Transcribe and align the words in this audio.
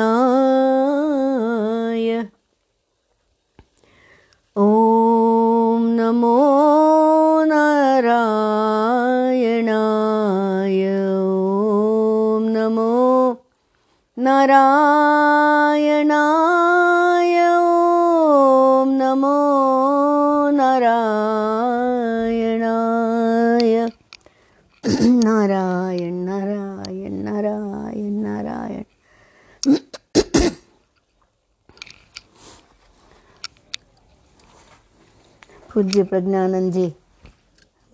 पूज्य 35.97 36.09
प्रज्ञानंद 36.09 36.73
जी। 36.73 36.93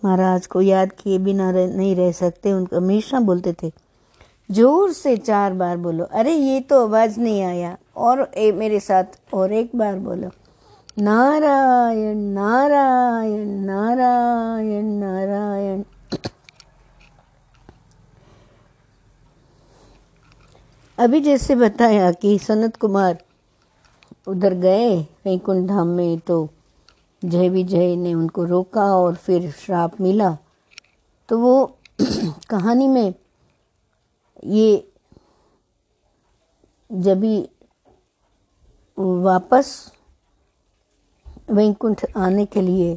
महाराज 0.03 0.45
को 0.47 0.61
याद 0.61 0.91
किए 0.93 1.17
बिना 1.17 1.49
रह, 1.51 1.67
नहीं 1.67 1.95
रह 1.95 2.11
सकते 2.11 2.51
उनको 2.53 2.77
हमेशा 2.77 3.19
बोलते 3.19 3.53
थे। 3.61 3.71
ज़ोर 4.49 4.91
से 4.93 5.15
चार 5.17 5.53
बार 5.53 5.77
बोलो 5.77 6.03
अरे 6.11 6.33
ये 6.33 6.59
तो 6.59 6.81
आवाज़ 6.83 7.19
नहीं 7.19 7.43
आया। 7.43 7.77
और 7.97 8.21
ए, 8.37 8.51
मेरे 8.51 8.79
साथ 8.79 9.33
और 9.33 9.53
एक 9.53 9.75
बार 9.75 9.95
बोलो 9.99 10.29
नारायण 10.99 12.17
नारायण 12.33 13.47
नारायण 13.65 14.89
नारायण। 14.99 15.83
अभी 20.97 21.21
जैसे 21.21 21.55
बताया 21.55 22.11
कि 22.11 22.37
सनत 22.39 22.75
कुमार 22.77 23.17
उधर 24.27 24.53
गए 24.57 24.99
वैकुंठ 25.25 25.65
धाम 25.67 25.87
में 25.87 26.19
तो 26.19 26.43
जय 27.25 27.49
विजय 27.49 27.95
ने 27.95 28.13
उनको 28.13 28.43
रोका 28.43 28.85
और 28.95 29.15
फिर 29.15 29.51
श्राप 29.51 30.01
मिला। 30.01 30.37
तो 31.29 31.39
वो 31.39 31.77
कहानी 32.49 32.87
में 32.87 33.13
ये 34.45 34.91
जब 36.91 37.19
भी 37.19 37.49
वापस 38.97 39.93
वैकुंठ 41.51 42.05
आने 42.17 42.45
के 42.45 42.61
लिए 42.61 42.93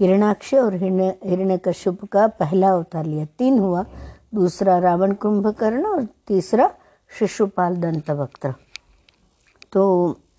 हिरणाक्ष 0.00 0.54
और 0.54 0.74
हिरण 0.74 1.00
हिरण्यकश्यप 1.24 2.04
का 2.04 2.26
पहला 2.26 2.70
अवतार 2.70 3.04
लिया। 3.04 3.24
तीन 3.38 3.58
हुआ, 3.58 3.84
दूसरा 4.34 4.78
रावण 4.78 5.12
कुंभकर्ण 5.14 5.86
और 5.86 6.04
तीसरा 6.26 6.68
शिशुपाल 7.18 7.76
दंत 7.76 8.10
वक्त 8.10 8.46
तो 9.72 9.84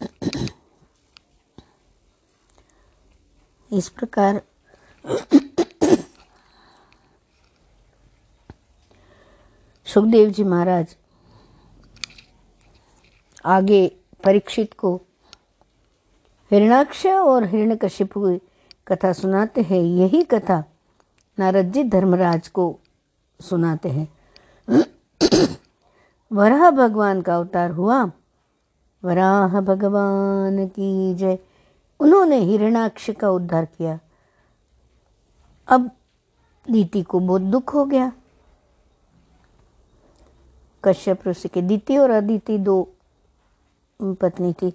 इस 3.73 3.89
प्रकार 3.89 4.41
सुखदेव 9.85 10.29
जी 10.29 10.43
महाराज 10.43 10.95
आगे 13.45 13.87
परीक्षित 14.23 14.73
को 14.73 15.01
हिरणाक्ष 16.51 17.05
और 17.05 17.43
हिरण्यकशिपु 17.43 18.21
की 18.21 18.37
कथा 18.87 19.13
सुनाते 19.13 19.61
हैं। 19.61 19.81
यही 19.81 20.23
कथा 20.23 20.63
नारद 21.39 21.71
जी 21.71 21.83
धर्मराज 21.83 22.47
को 22.47 22.79
सुनाते 23.41 23.89
हैं। 23.89 24.07
वराह 26.31 26.69
भगवान 26.71 27.21
का 27.21 27.35
अवतार 27.35 27.71
हुआ। 27.71 28.11
वराह 29.03 29.61
भगवान 29.61 30.67
की 30.67 31.15
जय। 31.15 31.37
उन्होंने 31.99 32.37
हिरणाक्ष 32.37 33.09
का 33.09 33.29
उद्धार 33.29 33.65
किया। 33.65 33.99
अब 35.67 35.91
दीति 36.71 37.03
को 37.03 37.19
बहुत 37.19 37.41
दुख 37.41 37.73
हो 37.73 37.85
गया। 37.85 38.11
कश्यप 40.83 41.27
ऋषि 41.27 41.47
के 41.47 41.61
दीति 41.61 41.97
और 41.97 42.09
अदिति 42.09 42.57
दो 42.57 42.93
पत्नी 44.01 44.53
थी। 44.53 44.73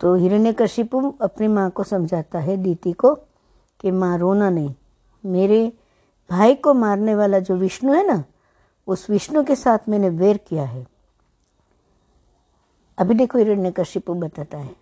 तो 0.00 0.14
हिरण्यकशिपु 0.14 1.14
अपनी 1.20 1.48
माँ 1.48 1.70
को 1.70 1.84
समझाता 1.84 2.38
है 2.38 2.56
दीति 2.56 2.92
को 2.92 3.14
कि 3.80 3.90
माँ 3.90 4.18
रोना 4.18 4.50
नहीं। 4.50 4.74
मेरे 5.26 5.72
भाई 6.30 6.54
को 6.54 6.74
मारने 6.74 7.14
वाला 7.14 7.38
जो 7.38 7.56
विष्णु 7.56 7.92
है 7.94 8.06
ना, 8.06 8.24
उस 8.86 9.10
विष्णु 9.10 9.44
के 9.44 9.56
साथ 9.56 9.78
मैंने 9.88 10.08
वेर 10.08 10.36
किया 10.36 10.64
है। 10.64 10.86
अभी 12.98 13.14
देखो 13.14 13.38
हिरण्यकशिपु 13.38 14.14
बताता 14.14 14.58
है। 14.58 14.79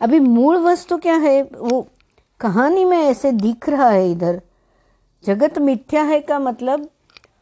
अभी 0.00 0.18
मूल 0.20 0.56
वस्तु 0.58 0.96
क्या 0.98 1.16
है? 1.16 1.42
वो 1.42 1.86
कहानी 2.40 2.84
में 2.84 2.98
ऐसे 2.98 3.32
दिख 3.32 3.68
रहा 3.68 3.88
है 3.90 4.10
इधर। 4.10 4.40
जगत 5.24 5.58
मिथ्या 5.58 6.02
है 6.02 6.20
का 6.20 6.38
मतलब 6.38 6.88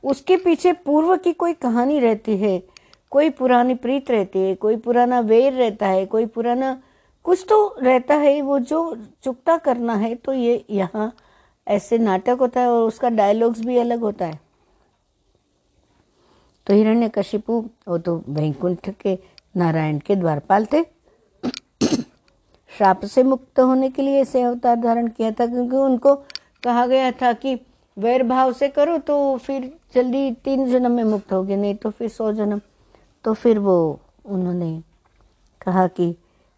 उसके 0.05 0.37
पीछे 0.37 0.73
पूर्व 0.75 1.17
की 1.17 1.33
कोई 1.33 1.53
कहानी 1.55 1.99
रहती 2.01 2.37
है। 2.37 2.63
कोई 3.13 3.31
पुरानी 3.31 3.75
प्रीत 3.75 4.11
रहती 4.11 4.39
है, 4.39 4.55
कोई 4.55 4.77
पुराना 4.77 5.21
वेर 5.21 5.53
रहता 5.53 5.87
है, 5.87 6.05
कोई 6.07 6.27
पुराना 6.27 6.83
कुछ 7.25 7.45
तो 7.49 7.77
रहता 7.83 8.15
है। 8.15 8.41
वो 8.43 8.59
जो 8.61 8.97
चुकता 9.25 9.57
करना 9.57 9.95
है 9.95 10.15
तो 10.15 10.33
ये 10.33 10.65
यहाँ 10.71 11.13
ऐसे 11.67 11.99
नाटक 11.99 12.37
होता 12.41 12.61
है 12.61 12.69
और 12.69 12.87
उसका 12.87 13.09
डायलॉग्स 13.11 13.61
भी 13.61 13.79
अलग 13.79 14.01
होता 14.01 14.27
है। 14.27 14.39
तो 16.67 16.75
हिरण्य 16.75 17.09
कशिपु 17.09 17.65
वो 17.89 17.99
तो 17.99 18.17
वैकुंठ 18.29 18.91
के 19.01 19.19
नारायण 19.57 19.99
के 19.99 20.17
द्वारपाल 20.17 20.67
थे। 20.73 20.85
श्राप 22.71 23.05
से 23.05 23.23
मुक्त 23.23 23.61
होने 23.61 23.89
के 23.91 24.03
लिए 24.03 24.21
ऐसे 24.21 24.43
अवतार 24.43 24.77
धारण 24.77 25.09
किया 25.09 25.31
था, 25.31 25.47
क्योंकि 25.47 25.77
उनको 25.77 26.15
कहा 26.65 26.87
गया 26.87 27.11
था 27.13 27.33
कि 27.35 27.55
वैर 27.97 28.23
भाव 28.23 28.53
से 28.53 28.69
करो 28.69 28.97
तो 28.99 29.37
फिर 29.37 29.71
जल्दी 29.95 30.31
तीन 30.45 30.67
जन्म 30.71 30.93
में 30.93 31.05
मुक्त 31.05 31.33
होगे, 31.33 31.57
नहीं 31.57 31.75
तो 31.75 31.91
फिर 31.91 32.09
सौ 32.09 32.33
जन्म। 32.33 32.61
तो 33.25 33.35
फिर 33.35 33.59
वो, 33.59 34.01
उन्होंने 34.25 34.83
कहा 35.61 35.87
कि 35.89 36.15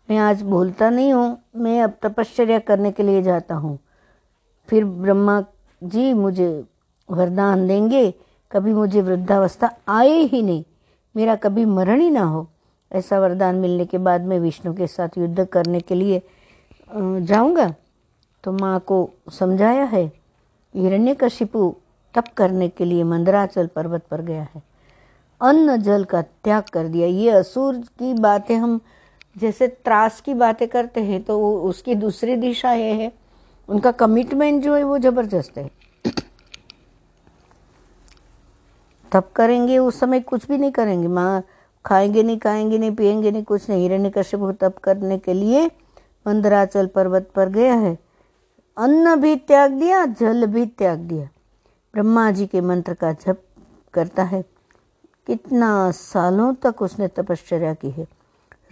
मैं 0.09 0.19
आज 0.19 0.43
बोलता 0.43 0.91
नहीं 0.91 1.13
हूँ, 1.13 1.39
मैं 1.57 1.81
अब 1.83 1.97
तपश्चर्या 2.03 2.59
करने 2.61 2.93
के 2.93 3.03
लिए 3.03 3.23
जाता 3.23 3.55
हूँ। 3.55 3.79
फिर 4.69 4.85
ब्रह्मा 4.85 5.43
जी 5.83 6.13
मुझे 6.15 6.49
वरदान 7.09 7.67
देंगे, 7.69 8.11
कभी 8.51 8.73
मुझे 8.75 9.01
वृद्धावस्था 9.01 9.71
आए 9.89 10.19
ही 10.23 10.43
नहीं, 10.43 10.65
मेरा 11.15 11.35
कभी 11.37 11.65
मरण 11.67 12.01
ही 12.01 12.11
ना 12.11 12.23
हो। 12.23 12.47
ऐसा 12.93 13.19
वरदान 13.21 13.55
मिलने 13.55 13.85
के 13.87 13.99
बाद 13.99 14.25
मैं 14.25 14.39
विष्णु 14.41 14.75
के 14.75 14.87
साथ 14.87 15.19
युद्ध 15.19 15.45
करने 15.45 15.81
के 15.81 15.95
लिए 15.95 16.23
जाऊँगा। 16.91 17.75
तो 18.45 18.53
माँ 18.53 18.79
को 18.81 19.09
समझाया 19.33 19.85
है 19.85 20.05
हिरण्य 20.05 20.89
हिरण्यकशिपु 20.89 21.75
तप 22.15 22.25
करने 22.37 22.69
के 22.69 22.85
लिए 22.85 23.03
मंदराचल 23.05 23.67
पर्वत 23.67 24.05
पर 24.11 24.21
गया 24.23 24.43
है। 24.55 24.63
अन्न 25.41 25.77
जल 25.77 26.05
का 26.05 26.23
त्याग 26.23 26.63
कर 26.73 26.89
दिया। 26.89 27.07
ये 27.07 27.31
असुर 27.31 27.77
की 27.99 28.13
बातें 28.15 28.57
हम, 28.57 28.81
जैसे 29.37 29.67
त्रास 29.69 30.21
की 30.21 30.35
बातें 30.35 30.67
करते 30.69 31.01
हैं 31.01 31.23
तो 31.23 31.39
उसकी 31.61 31.95
दूसरी 31.95 32.37
दिशा 32.37 32.73
ये 32.73 32.93
है। 32.93 33.13
उनका 33.69 33.91
कमिटमेंट 33.93 34.63
जो 34.65 34.75
है 34.75 34.83
वो 34.85 34.99
ज़बरदस्त 34.99 35.59
है। 35.59 35.71
तब 39.13 39.31
करेंगे, 39.37 39.79
उस 39.79 39.99
समय 40.01 40.21
कुछ 40.21 40.47
भी 40.49 40.59
नहीं 40.59 40.71
करेंगे। 40.73 41.09
माँ 41.09 41.43
खाएँगे 41.85 42.23
नहीं 42.23 42.39
खाएँगे 42.39 42.79
नहीं 42.79 42.97
पिएँगे 42.97 43.31
नहीं, 43.31 43.43
कुछ 43.43 43.71
नहीं। 43.71 43.83
हिरण्य 43.83 44.11
कश्यप 44.11 44.59
तप 44.61 44.79
करने 44.79 45.19
के 45.19 45.35
लिए 45.35 45.67
मंदराचल 46.27 46.87
पर्वत 46.87 47.31
पर 47.35 47.49
गया 47.49 47.75
है। 47.75 47.99
अन्न 48.77 49.17
भी 49.17 49.37
त्याग 49.37 49.73
दिया, 49.73 50.07
जल 50.07 50.47
भी 50.47 50.67
त्याग 50.67 50.99
दिया। 50.99 51.25
ब्रह्मा 51.95 52.31
जी 52.31 52.47
के 52.47 52.61
मंत्र 52.61 52.95
का 52.95 53.13
जप 53.13 53.43
करता 53.95 54.23
है। 54.23 54.45
कितना 55.27 55.91
सालों 55.91 56.55
तक 56.55 56.83
उसने 56.83 57.09
तपश्चर्या 57.09 57.75
की 57.75 57.91
है। 57.91 58.07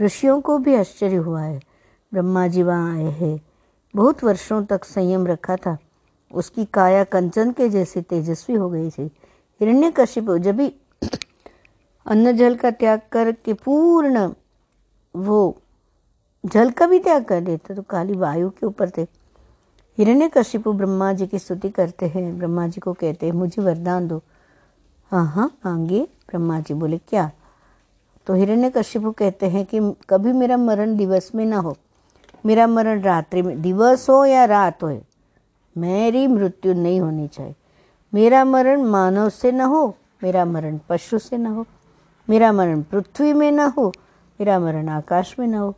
ऋषियों 0.00 0.40
को 0.40 0.58
भी 0.58 0.74
आश्चर्य 0.74 1.16
हुआ 1.16 1.42
है। 1.42 1.60
ब्रह्मा 2.12 2.46
जी 2.46 2.62
वहाँ 2.62 2.96
आए 2.96 3.04
हैं। 3.04 3.40
बहुत 3.96 4.24
वर्षों 4.24 4.64
तक 4.64 4.84
संयम 4.84 5.26
रखा 5.26 5.56
था। 5.56 5.78
उसकी 6.34 6.64
काया 6.64 7.04
कंचन 7.04 7.52
के 7.52 7.68
जैसे 7.68 8.02
तेजस्वी 8.02 8.56
हो 8.56 8.70
गई 8.70 8.90
थी। 8.90 9.06
हिरण्य 9.60 9.90
कश्यप 9.96 10.30
जब 10.30 10.56
भी 10.56 10.74
अन्न 12.06 12.36
जल 12.36 12.56
का 12.56 12.70
त्याग 12.70 13.00
करके 13.12 13.52
पूर्ण 13.54 14.32
वो 15.14 15.56
जल 16.44 16.70
का 16.70 16.86
भी 16.86 16.98
त्याग 16.98 17.24
कर 17.24 17.40
देते 17.40 17.74
तो 17.74 17.82
काली 17.82 18.14
वायु 18.14 18.50
के 18.50 18.66
ऊपर 18.66 18.90
थे। 18.90 19.06
हिरण्य 19.98 20.28
कश्यपु 20.28 20.72
ब्रह्मा 20.72 21.12
जी 21.12 21.26
की 21.26 21.38
स्तुति 21.38 21.68
करते 21.68 22.06
हैं। 22.06 22.38
ब्रह्मा 22.38 22.66
जी 22.68 22.80
को 22.80 22.92
कहते 22.92 23.26
हैं, 23.26 23.32
मुझे 23.32 23.62
वरदान 23.62 24.06
दो। 24.08 24.20
हाँ 25.12 25.26
हाँ 25.26 25.46
मांगिए 25.66 26.04
ब्रह्मा 26.28 26.60
जी 26.60 26.74
बोले, 26.74 26.98
क्या? 26.98 27.30
तो 28.26 28.34
हिरण्य 28.34 28.70
कश्यपु 28.70 29.10
कहते 29.10 29.46
हैं 29.46 29.64
कि, 29.64 29.80
कभी 30.10 30.32
मेरा 30.32 30.56
मरण 30.56 30.96
दिवस 30.96 31.30
में 31.34 31.44
ना 31.46 31.58
हो। 31.58 31.76
मेरा 32.46 32.66
मरण 32.66 33.00
रात्रि 33.02 33.42
में, 33.42 33.60
दिवस 33.62 34.08
हो 34.10 34.24
या 34.24 34.44
रात 34.44 34.82
हो, 34.82 35.00
मेरी 35.76 36.26
मृत्यु 36.26 36.74
नहीं 36.74 37.00
होनी 37.00 37.28
चाहिए। 37.28 37.54
मेरा 38.12 38.44
मरण 38.44 38.82
मानव 38.82 39.28
से 39.28 39.52
न 39.52 39.60
हो, 39.60 39.96
मेरा 40.22 40.44
मरण 40.44 40.78
पशु 40.88 41.18
से 41.18 41.38
न 41.38 41.46
हो। 41.46 41.66
मेरा 42.30 42.52
मरण 42.52 42.82
पृथ्वी 42.82 43.32
में 43.32 43.52
न 43.52 43.60
हो 43.60 43.88
मेरा 44.40 44.58
मरण 44.58 44.88
आकाश 44.88 45.36
में 45.38 45.46
न 45.46 45.54
हो 45.54 45.74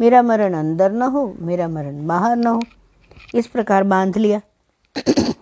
मेरा 0.00 0.22
मरण 0.22 0.54
अंदर 0.54 0.92
न 0.92 1.02
हो 1.02 1.34
मेरा 1.40 1.68
मरण 1.68 2.06
बाहर 2.06 2.36
न 2.36 2.46
हो। 2.46 2.62
इस 3.34 3.46
प्रकार 3.46 3.84
बाँध 3.84 4.16
लिया। 4.16 4.40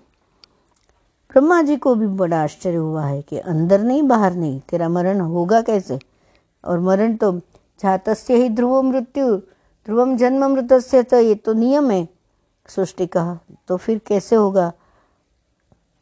ब्रह्मा 1.30 1.62
जी 1.62 1.76
को 1.76 1.94
भी 1.94 2.06
बड़ा 2.06 2.42
आश्चर्य 2.42 2.76
हुआ 2.76 3.04
है 3.04 3.22
कि 3.22 3.38
अंदर 3.38 3.80
नहीं, 3.80 4.02
बाहर 4.02 4.34
नहीं, 4.34 4.60
तेरा 4.60 4.88
मरण 4.88 5.20
होगा 5.20 5.60
कैसे? 5.60 5.98
और 6.64 6.80
मरण 6.80 7.16
तो 7.16 7.38
जातस्य 7.82 8.34
ही 8.34 8.48
ध्रुव 8.48 8.82
मृत्यु, 8.82 9.36
ध्रुवम 9.86 10.16
जन्म 10.16 10.46
मृतस्य 10.46 11.02
तो 11.02 11.20
ये 11.20 11.34
तो 11.34 11.52
नियम 11.52 11.90
है, 11.90 12.08
सृष्टि 12.68 13.06
का 13.06 13.38
तो 13.68 13.76
फिर 13.76 14.00
कैसे 14.06 14.36
होगा? 14.36 14.72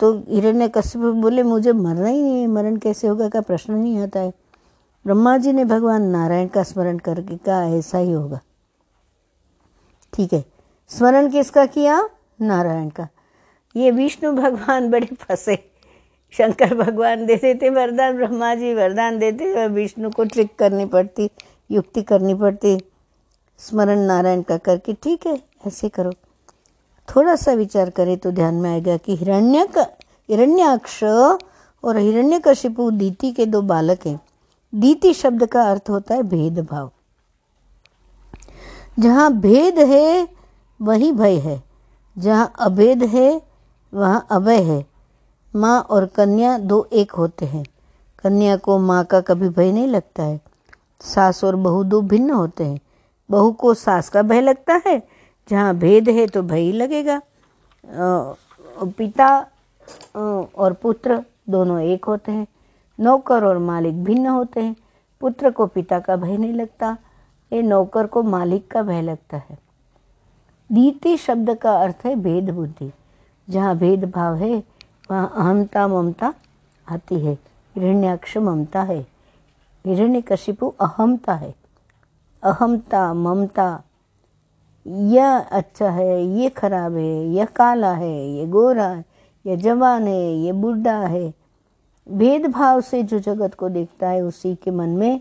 तो 0.00 0.24
हिरण्य 0.28 0.68
कश्यप 0.68 1.02
बोले, 1.02 1.42
मुझे 1.42 1.72
मरना 1.72 2.06
ही 2.06 2.22
नहीं 2.22 2.40
है, 2.40 2.46
मरण 2.46 2.76
कैसे 2.76 3.08
होगा 3.08 3.28
का 3.28 3.40
प्रश्न 3.40 3.72
नहीं 3.72 3.98
आता 3.98 4.20
है? 4.20 4.41
ब्रह्मा 5.06 5.36
जी 5.38 5.52
ने 5.52 5.64
भगवान 5.64 6.02
नारायण 6.02 6.48
का 6.48 6.62
स्मरण 6.62 6.98
करके 6.98 7.36
कहा, 7.36 7.64
ऐसा 7.64 7.98
ही 7.98 8.12
होगा। 8.12 8.40
ठीक 10.12 10.32
है। 10.32 10.44
स्मरण 10.88 11.30
किसका 11.30 11.66
किया? 11.66 12.08
नारायण 12.40 12.88
का। 12.88 13.08
ये 13.76 13.90
विष्णु 13.90 14.32
भगवान 14.32 14.90
बड़े 14.90 15.06
फंसे। 15.06 15.72
शंकर 16.32 16.74
भगवान 16.74 17.26
देते 17.26 17.54
थे 17.54 17.70
वरदान 17.70 18.16
ब्रह्मा 18.16 18.54
जी 18.54 18.74
वरदान 18.74 19.18
देते 19.18 19.62
और 19.62 19.68
विष्णु 19.68 20.10
को 20.10 20.24
ट्रिक 20.24 20.56
करनी 20.58 20.84
पड़ती, 20.84 21.30
युक्ति 21.70 22.02
करनी 22.02 22.34
पड़ती। 22.34 22.78
स्मरण 23.58 23.98
नारायण 23.98 24.42
का 24.42 24.56
करके, 24.56 24.92
ठीक 24.92 25.26
है, 25.26 25.42
ऐसे 25.66 25.88
करो। 25.88 26.12
थोड़ा 27.08 27.36
सा 27.36 27.52
विचार 27.52 27.90
करें 27.90 28.16
तो 28.18 28.30
ध्यान 28.30 28.54
में 28.54 28.70
आएगा 28.70 28.96
कि 28.96 29.16
हिरण्य 29.16 29.68
हिरण्याक्ष 30.28 31.04
और 31.84 31.96
हिरण्यकशिपु 31.96 32.90
दीति 32.90 33.32
के 33.32 33.46
दो 33.46 33.62
बालक 33.62 34.06
हैं। 34.06 34.20
दीति 34.72 35.12
शब्द 35.14 35.46
का 35.46 35.62
अर्थ 35.62 35.90
होता 35.90 36.14
है 36.14 36.22
भेदभाव। 36.22 36.90
जहाँ 38.98 39.32
भेद 39.32 39.78
है, 39.78 40.28
वही 40.80 41.10
भय 41.12 41.38
है। 41.38 41.62
जहाँ 42.16 42.52
अभेद 42.60 43.02
है, 43.04 43.40
वहाँ 43.92 44.26
अभय 44.30 44.62
है। 44.62 44.84
माँ 45.54 45.80
और 45.80 46.06
कन्या 46.06 46.56
दो 46.58 46.86
एक 46.92 47.12
होते 47.12 47.46
हैं। 47.46 47.64
कन्या 48.18 48.56
को 48.56 48.78
माँ 48.78 49.04
का 49.04 49.20
कभी 49.20 49.48
भय 49.48 49.72
नहीं 49.72 49.86
लगता 49.86 50.22
है। 50.22 50.40
सास 51.00 51.42
और 51.44 51.56
बहू 51.56 51.84
दो 51.84 52.00
भिन्न 52.02 52.30
होते 52.30 52.64
हैं। 52.64 52.80
बहू 53.30 53.52
को 53.52 53.74
सास 53.74 54.08
का 54.08 54.22
भय 54.22 54.40
लगता 54.40 54.80
है। 54.86 55.00
जहाँ 55.48 55.74
भेद 55.76 56.08
है 56.08 56.26
तो 56.26 56.42
भय 56.42 56.60
ही 56.60 56.72
लगेगा। 56.72 57.20
पिता 57.86 59.28
और 60.14 60.72
पुत्र 60.72 61.22
दोनों 61.50 61.80
एक 61.80 62.04
होते 62.04 62.32
हैं। 62.32 62.46
नौकर 63.02 63.44
और 63.44 63.58
मालिक 63.58 64.02
भिन्न 64.04 64.26
होते 64.26 64.60
हैं। 64.60 64.76
पुत्र 65.20 65.50
को 65.50 65.66
पिता 65.66 65.98
का 65.98 66.16
भय 66.16 66.36
नहीं 66.36 66.52
लगता, 66.52 66.96
ये 67.52 67.62
नौकर 67.62 68.06
को 68.06 68.22
मालिक 68.22 68.70
का 68.70 68.82
भय 68.82 69.02
लगता 69.02 69.36
है। 69.36 69.58
दीति 70.70 71.16
शब्द 71.16 71.54
का 71.54 71.76
अर्थ 71.82 72.06
है 72.06 72.14
भेद 72.16 72.50
बुद्धि। 72.50 72.92
जहाँ 73.48 73.76
भेदभाव 73.76 74.34
है, 74.34 74.62
वहाँ 75.10 75.32
अहमता 75.36 75.86
ममता 75.88 76.32
आती 76.86 77.18
है। 77.20 77.38
हिरण्याक्ष 77.76 78.36
ममता 78.36 78.82
है। 78.82 79.06
हिरण्यकशिपु 79.86 80.68
अहमता 80.80 81.34
है। 81.34 81.54
अहमता 82.42 83.12
ममता, 83.14 83.82
यह 84.86 85.38
अच्छा 85.38 85.90
है 85.90 86.24
ये 86.24 86.48
खराब 86.48 86.96
है, 86.96 87.26
यह 87.26 87.44
काला 87.44 87.92
है 87.92 88.28
ये 88.28 88.46
गोरा 88.46 88.86
है, 88.86 89.04
यह 89.46 89.56
जवान 89.56 90.06
है 90.06 90.34
ये 90.34 90.52
बुढ़ा 90.52 90.98
है। 90.98 91.41
भेदभाव 92.06 92.80
से 92.80 93.02
जो 93.02 93.18
जगत 93.18 93.54
को 93.54 93.68
देखता 93.68 94.08
है, 94.08 94.22
उसी 94.22 94.54
के 94.54 94.70
मन 94.70 94.88
में 94.88 95.20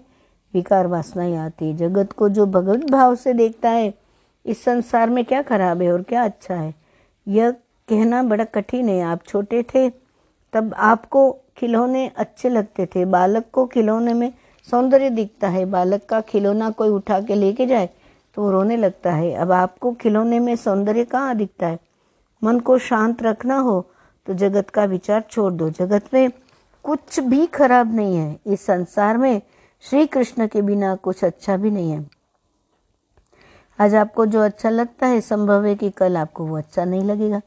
विकार 0.53 0.87
वासनाएँ 0.87 1.35
आती 1.35 1.65
है। 1.65 1.75
जगत 1.77 2.11
को 2.11 2.29
जो 2.29 2.45
भगवत 2.45 2.89
भाव 2.89 3.15
से 3.15 3.33
देखता 3.33 3.69
है, 3.69 3.93
इस 4.45 4.63
संसार 4.63 5.09
में 5.09 5.23
क्या 5.25 5.41
खराब 5.41 5.81
है 5.81 5.91
और 5.93 6.01
क्या 6.01 6.23
अच्छा 6.23 6.55
है? 6.55 6.73
यह 7.27 7.51
कहना 7.89 8.23
बड़ा 8.23 8.43
कठिन 8.43 8.89
है। 8.89 9.01
आप 9.01 9.23
छोटे 9.23 9.63
थे, 9.63 9.89
तब 10.53 10.73
आपको 10.77 11.31
खिलौने 11.57 12.07
अच्छे 12.15 12.49
लगते 12.49 12.85
थे। 12.85 13.05
बालक 13.05 13.45
को 13.53 13.65
खिलौने 13.65 14.13
में 14.13 14.31
सौंदर्य 14.67 15.09
दिखता 15.09 15.49
है। 15.49 15.65
बालक 15.65 16.05
का 16.05 16.21
खिलौना 16.21 16.69
कोई 16.69 16.89
उठा 16.89 17.19
के 17.21 17.35
लेके 17.35 17.65
जाए 17.65 17.89
तो 18.35 18.51
रोने 18.51 18.77
लगता 18.77 19.11
है। 19.11 19.33
अब 19.33 19.51
आपको 19.51 19.91
खिलौने 19.93 20.39
में 20.39 20.55
सौंदर्य 20.55 21.03
कहाँ 21.05 21.35
दिखता 21.35 21.67
है? 21.67 21.79
मन 22.43 22.59
को 22.59 22.77
शांत 22.77 23.23
रखना 23.23 23.57
हो 23.57 23.81
तो 24.27 24.33
जगत 24.33 24.69
का 24.69 24.83
विचार 24.85 25.23
छोड़ 25.31 25.51
दो। 25.53 25.69
जगत 25.69 26.13
में 26.13 26.29
कुछ 26.83 27.19
भी 27.19 27.45
खराब 27.45 27.95
नहीं 27.95 28.15
है। 28.15 28.39
इस 28.47 28.65
संसार 28.65 29.17
में 29.17 29.41
श्री 29.81 30.05
कृष्ण 30.05 30.47
के 30.47 30.61
बिना 30.61 30.95
कुछ 30.95 31.23
अच्छा 31.23 31.57
भी 31.57 31.71
नहीं 31.71 31.91
है। 31.91 32.09
आज 33.79 33.95
आपको 33.95 34.25
जो 34.25 34.41
अच्छा 34.41 34.69
लगता 34.69 35.07
है, 35.07 35.21
संभव 35.21 35.65
है 35.65 35.75
कि 35.75 35.89
कल 35.89 36.17
आपको 36.17 36.45
वो 36.45 36.57
अच्छा 36.57 36.85
नहीं 36.85 37.03
लगेगा। 37.03 37.41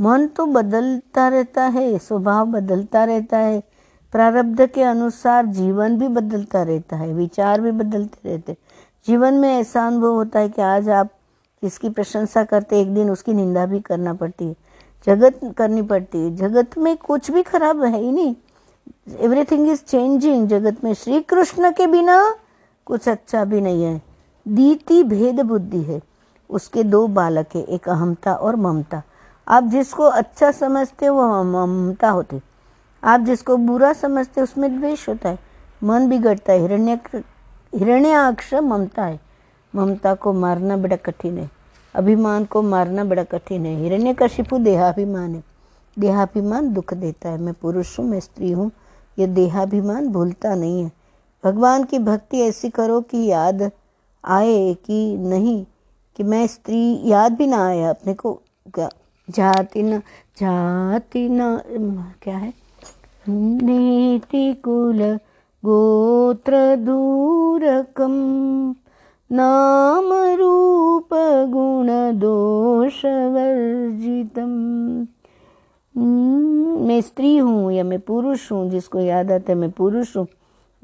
मन 0.00 0.26
तो 0.26 0.46
बदलता 0.46 1.28
रहता 1.28 1.62
है, 1.62 1.98
स्वभाव 1.98 2.46
बदलता 2.46 3.04
रहता 3.04 3.38
है। 3.38 3.62
प्रारब्ध 4.12 4.66
के 4.66 4.82
अनुसार 4.82 5.46
जीवन 5.46 5.98
भी 5.98 6.08
बदलता 6.08 6.62
रहता 6.62 6.96
है, 6.96 7.12
विचार 7.14 7.60
भी 7.60 7.70
बदलते 7.70 8.28
रहते 8.28 8.56
जीवन 9.06 9.34
में 9.34 9.48
ऐसा 9.58 9.86
अनुभव 9.86 10.14
होता 10.14 10.38
है 10.38 10.48
कि 10.48 10.62
आज 10.62 10.88
आप 10.88 11.10
जिसकी 11.62 11.88
प्रशंसा 11.88 12.44
करते, 12.44 12.80
एक 12.80 12.94
दिन 12.94 13.10
उसकी 13.10 13.32
निंदा 13.32 13.66
भी 13.66 13.80
करना 13.80 14.14
पड़ती 14.14 14.44
है। 14.44 14.56
जगत 15.06 15.40
करनी 15.56 15.82
पड़ती 15.82 16.18
है। 16.18 16.36
जगत 16.36 16.78
में 16.78 16.96
कुछ 16.96 17.30
भी 17.30 17.42
खराब 17.42 17.82
है 17.82 18.00
ही 18.00 18.12
नहीं। 18.12 18.34
एवरीथिंग 19.18 19.68
इज़ 19.68 19.82
चेंजिंग 19.82 20.48
जगत 20.48 20.84
में 20.84 20.94
श्री 20.94 21.20
कृष्ण 21.20 21.70
के 21.70 21.86
बिना 21.86 22.34
कुछ 22.86 23.08
अच्छा 23.08 23.44
भी 23.44 23.60
नहीं 23.60 23.84
है। 23.84 24.02
दीति 24.48 25.02
भेद 25.04 25.40
बुद्धि 25.40 25.82
है। 25.82 26.02
उसके 26.50 26.82
दो 26.82 27.06
बालक 27.06 27.46
है, 27.54 27.62
एक 27.62 27.88
अहमता 27.88 28.34
और 28.34 28.56
ममता। 28.56 29.02
आप 29.48 29.64
जिसको 29.64 30.04
अच्छा 30.04 30.50
समझते 30.50 31.08
वो 31.08 31.44
ममता 31.44 32.10
होती। 32.10 32.40
आप 33.04 33.20
जिसको 33.20 33.56
बुरा 33.56 33.92
समझते 33.92 34.40
उसमें 34.40 34.78
द्वेष 34.78 35.08
होता 35.08 35.28
है। 35.28 35.38
मन 35.84 36.08
बिगड़ता 36.08 36.52
है। 36.52 36.60
हिरण्य 36.60 37.00
हिरण्याक्ष 37.74 38.54
ममता 38.54 39.04
है। 39.04 39.20
ममता 39.74 40.14
को 40.14 40.32
मारना 40.32 40.76
बड़ा 40.76 40.96
कठिन 40.96 41.38
है। 41.38 41.50
अभिमान 41.94 42.44
को 42.44 42.62
मारना 42.62 43.04
बड़ा 43.04 43.24
कठिन 43.24 43.66
है। 43.66 43.76
हिरण्य 43.76 44.14
कशिपु 44.14 44.58
देहाभिमान 44.58 45.34
है। 45.34 45.51
देहाभिमान 45.98 46.72
दुख 46.72 46.94
देता 46.94 47.28
है। 47.28 47.38
मैं 47.38 47.54
पुरुष 47.54 47.98
हूँ, 47.98 48.06
मैं 48.06 48.20
स्त्री 48.20 48.50
हूँ, 48.52 48.70
यह 49.18 49.26
देहाभिमान 49.26 50.08
भूलता 50.08 50.54
नहीं 50.54 50.82
है। 50.82 50.92
भगवान 51.44 51.84
की 51.84 51.98
भक्ति 51.98 52.40
ऐसी 52.40 52.70
करो 52.70 53.00
कि 53.00 53.26
याद 53.26 53.70
आए 54.24 54.74
कि 54.74 55.16
नहीं, 55.16 55.64
कि 56.16 56.22
मैं 56.22 56.46
स्त्री, 56.46 57.00
याद 57.04 57.32
भी 57.32 57.46
ना 57.46 57.66
आए 57.66 57.82
अपने 57.82 58.14
को। 58.14 58.40
जाति 59.30 59.82
न 59.82 59.98
जाति 60.38 61.28
न 61.28 61.60
क्या 62.22 62.36
है? 62.36 62.54
नीति 63.28 64.54
कुल 64.54 65.18
गोत्र 65.64 66.76
दूरकम, 66.76 68.12
नाम 69.32 70.12
रूप 70.12 71.08
गुण 71.48 71.86
दोष 72.18 73.04
वर्जितम। 73.04 74.52
मैं 75.96 77.00
स्त्री 77.00 77.36
हूँ 77.36 77.72
या 77.72 77.84
मैं 77.84 78.00
पुरुष 78.00 78.52
हूँ, 78.52 78.70
जिसको 78.70 79.00
याद 79.00 79.32
आता 79.32 79.52
है 79.52 79.58
मैं 79.58 79.70
पुरुष 79.70 80.16
हूँ। 80.16 80.26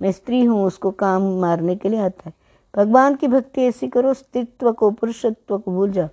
मैं 0.01 0.13
स्त्री 0.13 0.45
हूँ, 0.45 0.65
उसको 0.65 0.91
काम 0.91 1.23
मारने 1.23 1.77
के 1.77 1.89
लिए 1.89 2.01
आता 2.01 2.23
है। 2.27 2.33
भगवान 2.77 3.15
की 3.15 3.29
भक्ति 3.29 3.63
ऐसी 3.63 3.89
करो, 3.89 4.15
स्त्रीत्व 4.15 4.73
को, 4.73 4.91
पुरुषत्व 4.91 5.59
को 5.59 5.73
भूल 5.73 5.91
जाओ। 5.91 6.09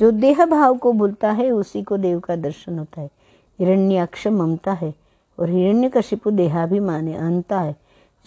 जो 0.00 0.10
देह 0.10 0.46
भाव 0.46 0.76
को 0.76 0.92
भूलता 0.92 1.30
है, 1.30 1.50
उसी 1.50 1.82
को 1.82 1.96
देव 1.96 2.20
का 2.20 2.36
दर्शन 2.36 2.78
होता 2.78 3.00
है। 3.00 3.10
हिरण्याक्ष 3.58 4.26
ममता 4.26 4.72
है, 4.72 4.94
और 5.38 5.50
हिरण्य 5.50 5.88
कशिपु 5.88 6.30
देहाभिमान 6.30 7.08
है 7.08 7.14
अहंता 7.14 7.60
है। 7.60 7.76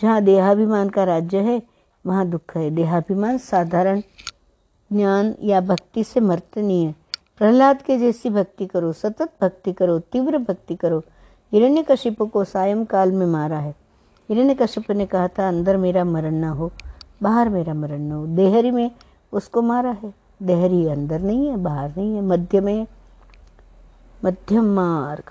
जहाँ 0.02 0.22
देहाभिमान 0.22 0.90
का 0.90 1.04
राज्य 1.04 1.38
है, 1.38 1.62
वहाँ 2.06 2.28
दुख 2.28 2.58
है। 2.58 2.72
देहाभिमान 2.72 3.38
साधारण 3.38 4.02
ज्ञान 4.94 5.36
या 5.44 5.62
भक्ति 5.62 6.04
से 6.04 6.20
मर्तनीय 6.20 6.94
प्रहलाद 7.42 7.82
के 7.82 7.98
जैसी 7.98 8.30
भक्ति 8.30 8.66
करो, 8.66 8.94
सतत 8.94 9.34
भक्ति 9.42 9.74
करो, 9.74 10.00
तीव्र 10.00 10.38
भक्ति 10.38 10.76
करो। 10.76 11.04
हिरण्य 11.52 11.84
कशिप 11.84 12.22
को 12.22 12.44
सायं 12.44 12.86
काल 12.86 13.12
में 13.12 13.26
मारा 13.26 13.60
है। 13.60 13.76
हिरण्य 14.30 14.54
कश्यप 14.54 14.92
ने 14.92 15.06
कहा 15.06 15.28
था, 15.28 15.48
अंदर 15.48 15.78
मेरा 15.78 16.04
मरण 16.04 16.36
ना 16.36 16.50
हो, 16.50 16.72
बाहर 17.24 17.50
मेरा 17.50 17.74
मरण 17.74 18.00
ना 18.00 18.16
हो। 18.16 18.28
देहरी 18.28 18.72
में 18.72 18.92
उसको 19.32 19.62
मारा 19.62 19.92
है। 19.92 20.14
देहरी 20.44 20.88
अंदर 20.88 21.20
नहीं 21.20 21.48
है, 21.48 21.58
बाहर 21.58 21.94
नहीं 21.98 22.16
है, 22.16 22.22
मध्य 22.22 22.62
में 22.62 22.88
मध्यम 24.26 24.66
मार्ग। 24.66 25.24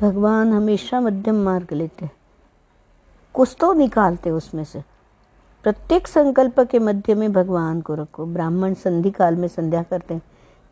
भगवान 0.00 0.52
हमेशा 0.52 1.00
मध्यम 1.00 1.34
मार्ग 1.34 1.72
लेते 1.72 2.04
हैं। 2.04 2.12
कुछ 3.34 3.56
तो 3.60 3.72
निकालते 3.72 4.30
उसमें 4.30 4.64
से। 4.64 4.91
प्रत्येक 5.62 6.08
संकल्प 6.08 6.60
के 6.60 6.78
मध्य 6.78 7.14
में 7.14 7.32
भगवान 7.32 7.80
को 7.80 7.94
रखो। 7.94 8.26
ब्राह्मण 8.26 8.74
संधि 8.74 9.10
काल 9.10 9.36
में 9.36 9.48
संध्या 9.48 9.82
करते 9.82 10.14
हैं। 10.14 10.22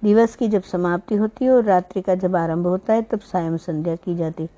दिवस 0.05 0.37
की 0.37 0.49
जब 0.49 0.63
समाप्ति 0.63 1.15
होती 1.15 1.45
है 1.45 1.51
और 1.51 1.65
रात्रि 1.65 2.03
का 2.03 2.15
जब 2.15 2.37
आरंभ 2.37 2.67
होता 2.67 2.93
है, 2.93 3.03
तब 3.03 3.21
सायं 3.21 3.57
संध्या 3.57 3.97
की 3.97 4.17
जाती 4.17 4.49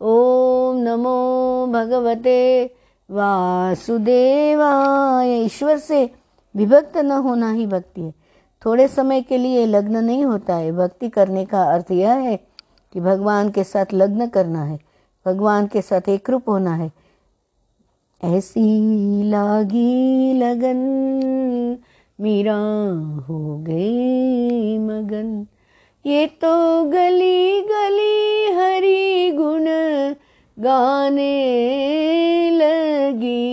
ओम 0.00 0.76
नमो 0.76 1.66
भगवते 1.66 2.70
वासुदेवाय, 3.10 5.44
ईश्वर 5.44 5.78
से 5.78 6.10
विभक्त 6.56 6.96
न 6.96 7.10
होना 7.10 7.52
ही 7.52 7.66
भक्ति 7.66 8.00
है। 8.00 8.14
थोड़े 8.66 8.88
समय 8.88 9.22
के 9.22 9.38
लिए 9.38 9.66
लग्न 9.66 10.04
नहीं 10.04 10.24
होता 10.24 10.56
है। 10.56 10.72
भक्ति 10.72 11.08
करने 11.08 11.44
का 11.44 11.62
अर्थ 11.62 11.90
यह 11.90 12.12
है 12.12 12.40
कि 12.92 13.00
भगवान 13.00 13.50
के 13.50 13.64
साथ 13.64 13.86
लग्न 13.94 14.26
करना 14.26 14.64
है। 14.64 14.80
भगवान 15.26 15.66
के 15.66 15.82
साथ 15.82 16.08
एक 16.08 16.30
रूप 16.30 16.48
होना 16.48 16.74
है। 16.74 16.92
ऐसी 18.24 19.22
लागी 19.22 20.32
लगन, 20.32 20.76
मीरा 22.20 22.56
हो 23.28 23.58
गई 23.58 24.78
मगन। 24.78 25.46
ये 26.06 26.26
तो 26.26 26.84
गली 26.84 27.60
गली 27.60 28.52
हरी 28.52 29.30
गुण 29.30 29.64
गाने 30.58 32.50
लगी। 32.50 33.46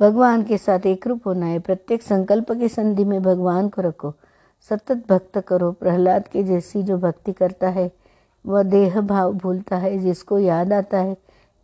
भगवान 0.00 0.42
के 0.42 0.58
साथ 0.58 0.86
एक 0.86 1.06
रूप 1.06 1.26
होना 1.26 1.46
है। 1.46 1.58
प्रत्येक 1.58 2.02
संकल्प 2.02 2.52
की 2.52 2.68
संधि 2.68 3.04
में 3.04 3.22
भगवान 3.22 3.68
को 3.68 3.82
रखो। 3.82 4.14
सतत 4.68 5.04
भक्त 5.08 5.38
करो। 5.38 5.72
प्रहलाद 5.72 6.28
के 6.28 6.42
जैसी 6.42 6.82
जो 6.82 6.98
भक्ति 6.98 7.32
करता 7.32 7.68
है, 7.68 7.92
वह 8.46 8.62
देह 8.62 9.00
भाव 9.00 9.32
भूलता 9.32 9.76
है। 9.76 9.98
जिसको 9.98 10.38
याद 10.38 10.72
आता 10.72 10.98
है, 10.98 11.16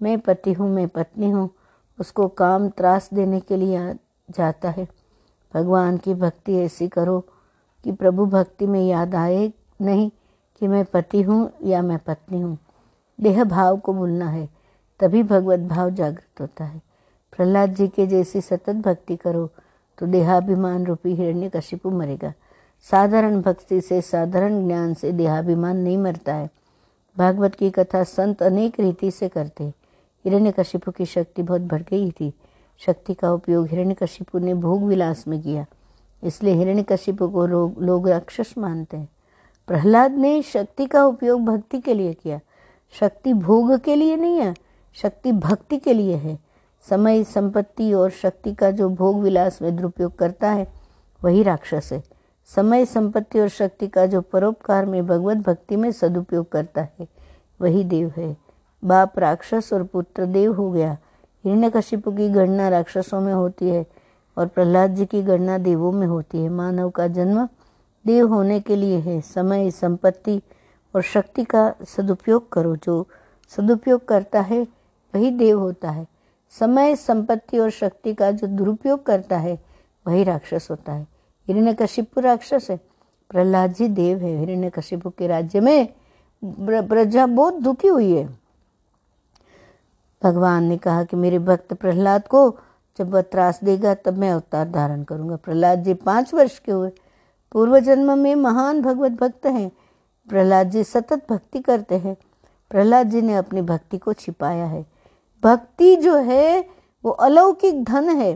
मैं 0.02 0.20
पति 0.20 0.52
हूँ, 0.52 0.70
मैं 0.70 0.88
पत्नी 0.88 1.30
हूँ, 1.30 1.50
उसको 2.00 2.28
काम 2.28 2.68
त्रास 2.68 3.10
देने 3.14 3.40
के 3.40 3.56
लिए 3.56 3.94
जाता 4.30 4.70
है। 4.70 4.88
भगवान 5.54 5.96
की 5.96 6.14
भक्ति 6.14 6.56
ऐसी 6.56 6.88
करो 6.88 7.20
कि 7.84 7.92
प्रभु 7.92 8.26
भक्ति 8.26 8.66
में 8.66 8.88
याद 8.88 9.14
आए 9.14 9.52
नहीं। 9.80 10.10
कि 10.60 10.68
मैं 10.68 10.84
पति 10.84 11.22
हूँ 11.22 11.50
या 11.64 11.82
मैं 11.82 11.98
पत्नी 11.98 12.40
हूँ। 12.40 12.56
देह 13.18 13.42
भाव 13.44 13.76
को 13.76 13.92
भूलना 13.92 14.28
है, 14.28 14.48
तभी 15.00 15.22
भगवत 15.22 15.60
भाव 15.60 15.90
जागृत 15.90 16.40
होता 16.40 16.64
है। 16.64 16.80
प्रहलाद 17.32 17.74
जी 17.74 17.88
के 17.88 18.06
जैसी 18.06 18.40
सतत 18.40 18.74
भक्ति 18.76 19.16
करो 19.16 19.48
तो 19.98 20.06
देहाभिमान 20.06 20.84
रूपी 20.86 21.14
हिरण्य 21.14 21.48
कशिपु 21.48 21.90
मरेगा। 21.90 22.32
साधारण 22.84 23.40
भक्ति 23.42 23.80
से 23.80 24.00
साधारण 24.00 24.66
ज्ञान 24.66 24.94
से 24.94 25.12
देहाभिमान 25.12 25.76
नहीं 25.76 25.98
मरता 25.98 26.34
है। 26.34 26.48
भागवत 27.16 27.54
की 27.54 27.70
कथा 27.70 28.02
संत 28.04 28.42
अनेक 28.42 28.80
रीति 28.80 29.10
से 29.10 29.28
करते। 29.28 29.64
हिरण्य 30.24 30.52
कशिपु 30.52 30.90
की 30.90 31.06
शक्ति 31.06 31.42
बहुत 31.42 31.60
बढ़ 31.62 31.82
गई 31.82 32.10
थी। 32.10 32.32
शक्ति 32.80 33.14
का 33.14 33.32
उपयोग 33.32 33.66
हिरण्य 33.66 33.94
कशिपु 33.94 34.38
ने 34.38 34.54
भोग 34.54 34.82
विलास 34.82 35.26
में 35.28 35.40
किया। 35.42 35.64
इसलिए 36.22 36.54
हिरण्य 36.54 36.82
कशिपु 36.82 37.28
को 37.28 37.46
लोग 37.46 37.82
लोग 37.82 38.08
राक्षस 38.08 38.54
मानते 38.58 38.96
हैं। 38.96 39.08
प्रहलाद 39.68 40.12
ने 40.12 40.42
शक्ति 40.42 40.86
का 40.86 41.04
उपयोग 41.04 41.44
भक्ति 41.44 41.78
के 41.78 41.94
लिए 41.94 42.12
किया। 42.12 42.40
शक्ति 43.00 43.32
भोग 43.32 43.78
के 43.78 43.94
लिए 43.94 44.16
नहीं 44.16 44.36
है, 44.36 44.54
शक्ति 44.94 45.32
भक्ति 45.32 45.78
के 45.78 45.92
लिए 45.92 46.16
है। 46.16 46.38
समय, 46.90 47.24
संपत्ति 47.24 47.92
और 47.92 48.10
शक्ति 48.10 48.54
का 48.54 48.70
जो 48.70 48.88
भोग 48.88 49.22
विलास 49.22 49.62
में 49.62 49.76
दुरुपयोग 49.76 50.16
करता 50.16 50.50
है, 50.50 50.72
वही 51.24 51.42
राक्षस 51.42 51.90
है। 51.92 52.02
समय, 52.46 52.84
संपत्ति 52.84 53.40
और 53.40 53.48
शक्ति 53.48 53.88
का 53.88 54.06
जो 54.06 54.20
परोपकार 54.20 54.86
में 54.86 55.06
भगवत 55.06 55.36
भक्ति 55.36 55.76
में 55.76 55.92
सदुपयोग 55.92 56.48
करता 56.52 56.82
है, 56.82 57.08
वही 57.60 57.84
देव 57.84 58.12
है। 58.16 58.36
बाप 58.84 59.18
राक्षस 59.18 59.70
और 59.72 59.82
पुत्र 59.82 60.26
देव 60.26 60.54
हो 60.54 60.70
गया। 60.70 60.96
हिरण्यकशिपु 61.44 62.12
की 62.12 62.28
गणना 62.28 62.68
राक्षसों 62.68 63.20
में 63.20 63.32
होती 63.32 63.68
है 63.68 63.86
और 64.36 64.46
प्रहलाद 64.46 64.94
जी 64.94 65.06
की 65.06 65.22
गणना 65.22 65.58
देवों 65.58 65.92
में 65.92 66.06
होती 66.06 66.38
है। 66.38 66.48
मानव 66.48 66.90
का 66.90 67.06
जन्म 67.06 67.48
देव 68.06 68.28
होने 68.28 68.60
के 68.60 68.76
लिए 68.76 68.98
है। 68.98 69.20
समय, 69.20 69.70
संपत्ति 69.70 70.40
और 70.94 71.02
शक्ति 71.02 71.44
का 71.44 71.74
सदुपयोग 71.84 72.52
करो। 72.52 72.76
जो 72.76 73.06
सदुपयोग 73.48 74.08
करता 74.08 74.40
है, 74.40 74.62
वही 75.14 75.30
देव 75.30 75.60
होता 75.60 75.90
है। 75.90 76.06
समय, 76.50 76.96
संपत्ति 76.96 77.58
और 77.58 77.70
शक्ति 77.70 78.14
का 78.14 78.30
जो 78.30 78.46
दुरुपयोग 78.46 79.06
करता 79.06 79.38
है, 79.38 79.58
वही 80.06 80.24
राक्षस 80.24 80.68
होता 80.70 80.92
है। 80.92 81.06
हिरण्य 81.48 81.74
कशिपु 81.74 82.20
राक्षस 82.20 82.66
है। 82.70 82.76
प्रहलाद 83.30 83.72
जी 83.72 83.88
देव 83.88 84.18
है। 84.18 84.38
हिरण्य 84.38 84.70
कशिपु 84.70 85.10
के 85.10 85.26
राज्य 85.26 85.60
में 85.60 85.88
प्रजा 86.88 87.26
बहुत 87.26 87.54
दुखी 87.54 87.88
हुई 87.88 88.12
है। 88.12 88.38
भगवान 90.24 90.64
ने 90.64 90.76
कहा 90.76 91.04
कि 91.04 91.16
मेरे 91.16 91.38
भक्त 91.38 91.74
प्रहलाद 91.74 92.26
को 92.26 92.58
जब 92.98 93.10
वह 93.10 93.20
त्रास 93.22 93.60
देगा, 93.64 93.94
तब 93.94 94.18
मैं 94.18 94.30
अवतार 94.30 94.68
धारण 94.68 95.02
करूँगा। 95.02 95.36
प्रहलाद 95.36 95.84
जी 95.84 95.94
पाँच 95.94 96.34
वर्ष 96.34 96.58
के 96.58 96.72
हुए। 96.72 96.90
पूर्व 97.52 97.78
जन्म 97.78 98.18
में 98.18 98.34
महान 98.34 98.80
भगवत 98.82 99.12
भक्त 99.12 99.46
हैं। 99.46 99.70
प्रहलाद 100.28 100.70
जी 100.70 100.84
सतत 100.84 101.26
भक्ति 101.30 101.60
करते 101.60 101.98
हैं। 101.98 102.16
प्रहलाद 102.70 103.10
जी 103.10 103.22
ने 103.22 103.34
अपनी 103.34 103.62
भक्ति 103.62 103.98
को 103.98 104.12
छिपाया 104.12 104.64
है। 104.64 104.84
भक्ति 105.42 105.94
जो 105.96 106.16
है, 106.16 106.64
वो 107.04 107.10
अलौकिक 107.10 107.82
धन 107.84 108.08
है। 108.10 108.32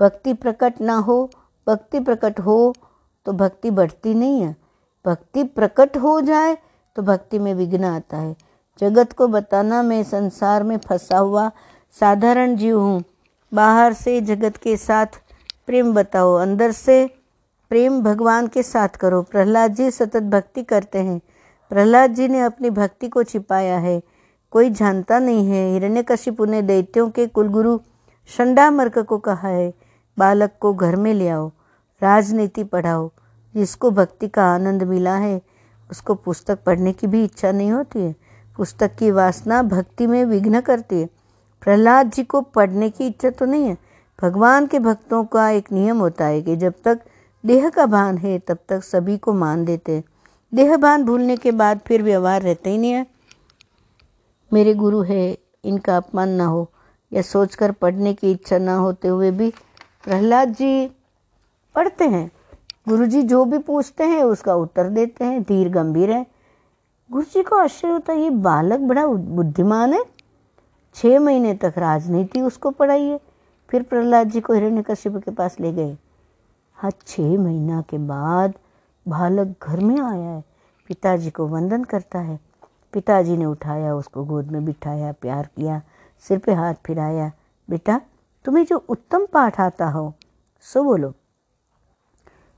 भक्ति 0.00 0.32
प्रकट 0.34 0.80
ना 0.80 0.96
हो, 0.96 1.30
भक्ति 1.66 2.00
प्रकट 2.00 2.40
हो 2.40 2.74
तो 3.26 3.32
भक्ति 3.32 3.70
बढ़ती 3.70 4.14
नहीं 4.14 4.40
है। 4.40 4.56
भक्ति 5.04 5.44
प्रकट 5.44 5.96
हो 5.96 6.20
जाए 6.20 6.56
तो 6.96 7.02
भक्ति 7.02 7.38
में 7.38 7.54
विघ्न 7.54 7.84
आता 7.84 8.16
है। 8.16 8.34
जगत 8.80 9.12
को 9.12 9.26
बताना, 9.28 9.82
मैं 9.82 10.02
संसार 10.02 10.62
में 10.62 10.76
फंसा 10.78 11.18
हुआ 11.18 11.50
साधारण 12.00 12.56
जीव 12.56 12.78
हूँ। 12.80 13.02
बाहर 13.52 13.92
से 13.92 14.20
जगत 14.20 14.56
के 14.56 14.76
साथ 14.76 15.20
प्रेम 15.66 15.92
बताओ, 15.94 16.34
अंदर 16.34 16.72
से 16.72 17.21
प्रेम 17.72 18.02
भगवान 18.02 18.46
के 18.46 18.62
साथ 18.62 18.88
करो। 18.88 19.22
प्रहलाद 19.22 19.74
जी 19.74 19.90
सतत 19.90 20.22
भक्ति 20.22 20.62
करते 20.62 20.98
हैं। 20.98 21.20
प्रहलाद 21.70 22.10
जी 22.10 22.28
ने 22.28 22.40
अपनी 22.40 22.70
भक्ति 22.70 23.08
को 23.08 23.22
छिपाया 23.22 23.78
है। 23.78 24.02
कोई 24.50 24.70
जानता 24.70 25.18
नहीं 25.18 25.48
है। 25.48 25.72
हिरण्यकशिपु 25.72 26.44
ने 26.44 26.62
दैत्यों 26.62 27.10
के 27.10 27.26
कुलगुरु 27.26 27.80
शंडामर्क 28.26 28.98
को 28.98 29.18
कहा 29.18 29.48
है, 29.48 29.74
बालक 30.18 30.50
को 30.60 30.74
घर 30.74 30.96
में 30.96 31.14
ले 31.14 31.28
आओ, 31.28 31.52
राजनीति 32.02 32.64
पढ़ाओ। 32.64 33.10
जिसको 33.54 33.90
भक्ति 33.90 34.28
का 34.28 34.54
आनंद 34.54 34.82
मिला 34.82 35.16
है, 35.16 35.42
उसको 35.90 36.14
पुस्तक 36.14 36.58
पढ़ने 36.66 36.92
की 36.92 37.06
भी 37.06 37.24
इच्छा 37.24 37.52
नहीं 37.52 37.72
होती 37.72 38.00
है। 38.00 38.14
पुस्तक 38.56 38.94
की 38.94 39.10
वासना 39.10 39.62
भक्ति 39.62 40.06
में 40.06 40.24
विघ्न 40.24 40.60
करती 40.60 41.00
है। 41.00 41.06
प्रहलाद 41.62 42.10
जी 42.10 42.24
को 42.24 42.40
पढ़ने 42.40 42.90
की 42.90 43.06
इच्छा 43.06 43.30
तो 43.30 43.44
नहीं 43.44 43.64
है। 43.64 43.76
भगवान 44.22 44.66
के 44.66 44.78
भक्तों 44.78 45.24
का 45.24 45.50
एक 45.50 45.72
नियम 45.72 45.98
होता 45.98 46.24
है 46.24 46.42
कि 46.42 46.56
जब 46.56 46.74
तक 46.84 47.00
देह 47.46 47.68
का 47.68 47.86
भान 47.86 48.18
है, 48.18 48.38
तब 48.38 48.58
तक 48.68 48.82
सभी 48.82 49.18
को 49.18 49.32
मान 49.32 49.64
देते। 49.64 50.02
देह 50.54 50.76
भान 50.76 51.04
भूलने 51.04 51.36
के 51.36 51.50
बाद 51.50 51.80
फिर 51.86 52.02
व्यवहार 52.02 52.42
रहते 52.42 52.70
ही 52.70 52.78
नहीं 52.78 52.92
है। 52.92 53.06
मेरे 54.52 54.74
गुरु 54.74 55.02
है, 55.02 55.38
इनका 55.64 55.96
अपमान 55.96 56.28
ना 56.28 56.44
हो, 56.44 56.70
या 57.12 57.22
सोचकर 57.22 57.72
पढ़ने 57.72 58.14
की 58.14 58.30
इच्छा 58.30 58.58
ना 58.58 58.76
होते 58.76 59.08
हुए 59.08 59.30
भी 59.30 59.50
प्रहलाद 60.04 60.48
जी 60.48 60.90
पढ़ते 61.74 62.04
हैं। 62.04 62.30
गुरु 62.88 63.06
जी 63.06 63.22
जो 63.22 63.44
भी 63.44 63.58
पूछते 63.58 64.04
हैं, 64.04 64.22
उसका 64.22 64.54
उत्तर 64.54 64.88
देते 64.88 65.24
हैं, 65.24 65.42
धीर 65.42 65.68
गंभीर 65.68 66.10
है। 66.10 66.26
गुरु 67.10 67.24
जी 67.24 67.42
को 67.42 67.56
आश्चर्य 67.56 67.92
होता 67.92 68.12
है, 68.12 68.22
ये 68.22 68.30
बालक 68.30 68.80
बड़ा 68.80 69.06
बुद्धिमान 69.06 69.92
है। 69.92 70.04
छः 70.94 71.18
महीने 71.18 71.54
तक 71.54 71.74
राजनीति 71.78 72.40
उसको 72.40 72.70
पढ़ाई 72.70 73.04
है, 73.04 73.20
फिर 73.68 73.82
प्रहलाद 73.82 74.30
जी 74.30 74.40
को 74.40 74.52
हिरण्यकश्यप 74.52 75.16
के 75.16 75.30
पास 75.30 75.56
ले 75.60 75.72
गए। 75.72 75.96
हाँ 76.82 76.90
छः 77.06 77.38
महीना 77.38 77.82
के 77.82 77.98
बाद 77.98 78.54
बालक 79.08 79.56
घर 79.62 79.80
में 79.80 80.00
आया 80.00 80.28
है। 80.28 80.44
पिताजी 80.88 81.30
को 81.30 81.46
वंदन 81.46 81.84
करता 81.84 82.18
है। 82.18 82.40
पिताजी 82.92 83.36
ने 83.36 83.44
उठाया, 83.44 83.94
उसको 83.94 84.24
गोद 84.24 84.46
में 84.46 84.64
बिठाया, 84.64 85.12
प्यार 85.12 85.48
किया, 85.56 85.82
सिर 86.20 86.38
पे 86.38 86.52
हाथ 86.52 86.74
फिराया। 86.86 87.32
बेटा, 87.70 88.00
तुम्हें 88.44 88.64
जो 88.64 88.84
उत्तम 88.88 89.26
पाठ 89.26 89.60
आता 89.60 89.86
हो, 89.90 90.14
सो 90.60 90.84
बोलो। 90.84 91.14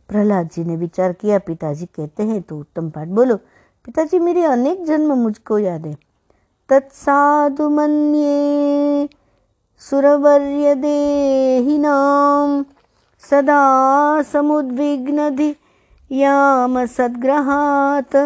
प्रहलाद 0.09 0.49
जी 0.49 0.65
ने 0.65 0.77
विचार 0.77 1.13
किया। 1.13 1.39
पिताजी 1.39 1.87
कहते 1.87 2.23
हैं 2.23 2.43
तो 2.43 2.59
उत्तम 2.59 2.91
पाठ 2.91 3.09
बोलो। 3.09 3.37
पिताजी, 3.85 4.19
मेरे 4.19 4.45
अनेक 4.45 4.85
जन्म 4.85 5.15
मुझको 5.15 5.59
याद 5.59 5.87
है। 5.87 5.97
तत्साधु 6.69 7.71
मन्ये 7.71 9.09
सुरवर्य 9.79 10.75
देहिनाम 10.75 12.65
सदा 13.31 14.23
समुद्विग्नधि 14.23 15.57
याम 16.13 16.87
सद्ग्रहात् 16.87 18.17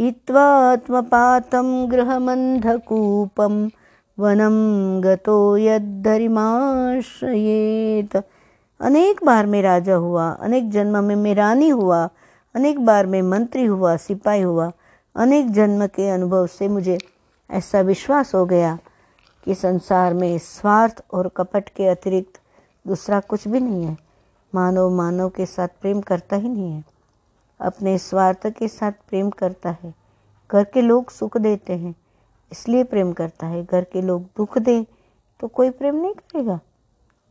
हित्वात्मपातं 0.00 1.90
गृहमन्धकूपं 1.90 3.68
वनं 4.18 5.04
गतो 5.04 5.56
यद्धरिमाश्रयेत। 5.56 8.22
अनेक 8.80 9.24
बार 9.24 9.46
में 9.46 9.62
राजा 9.62 9.94
हुआ, 9.94 10.30
अनेक 10.30 10.70
जन्म 10.70 11.04
में 11.04 11.16
मैं 11.16 11.34
रानी 11.34 11.68
हुआ, 11.68 12.08
अनेक 12.54 12.86
बार 12.86 13.06
में 13.06 13.22
मंत्री 13.22 13.64
हुआ, 13.64 13.96
सिपाही 13.96 14.42
हुआ। 14.42 14.72
अनेक 15.16 15.50
जन्म 15.50 15.86
के 15.86 16.10
अनुभव 16.10 16.46
से 16.46 16.68
मुझे 16.68 16.98
ऐसा 17.50 17.80
विश्वास 17.80 18.34
हो 18.34 18.46
गया 18.46 18.78
कि 19.44 19.54
संसार 19.54 20.14
में 20.14 20.38
स्वार्थ 20.38 21.04
और 21.12 21.28
कपट 21.28 21.68
के 21.68 21.86
अतिरिक्त 21.86 22.40
दूसरा 22.86 23.20
कुछ 23.20 23.48
भी 23.48 23.60
नहीं 23.60 23.84
है। 23.84 24.05
मानव 24.56 24.90
मानव 24.92 25.28
के 25.28 25.46
साथ 25.46 25.68
प्रेम 25.80 26.00
करता 26.02 26.36
ही 26.36 26.48
नहीं 26.48 26.72
है। 26.72 26.84
अपने 27.60 27.96
स्वार्थ 28.00 28.46
के 28.48 28.68
साथ 28.70 28.92
प्रेम 29.08 29.30
करता 29.32 29.70
है। 29.72 29.94
घर 30.50 30.64
के 30.64 30.82
लोग 30.82 31.10
सुख 31.10 31.36
देते 31.38 31.72
हैं, 31.74 31.94
इसलिए 32.52 32.84
प्रेम 32.86 33.12
करता 33.14 33.46
है। 33.46 33.64
घर 33.64 33.84
के 33.84 34.02
लोग 34.02 34.22
दुख 34.36 34.58
दे 34.60 34.84
तो 35.40 35.48
कोई 35.48 35.70
प्रेम 35.72 35.94
नहीं 35.96 36.14
करेगा। 36.14 36.58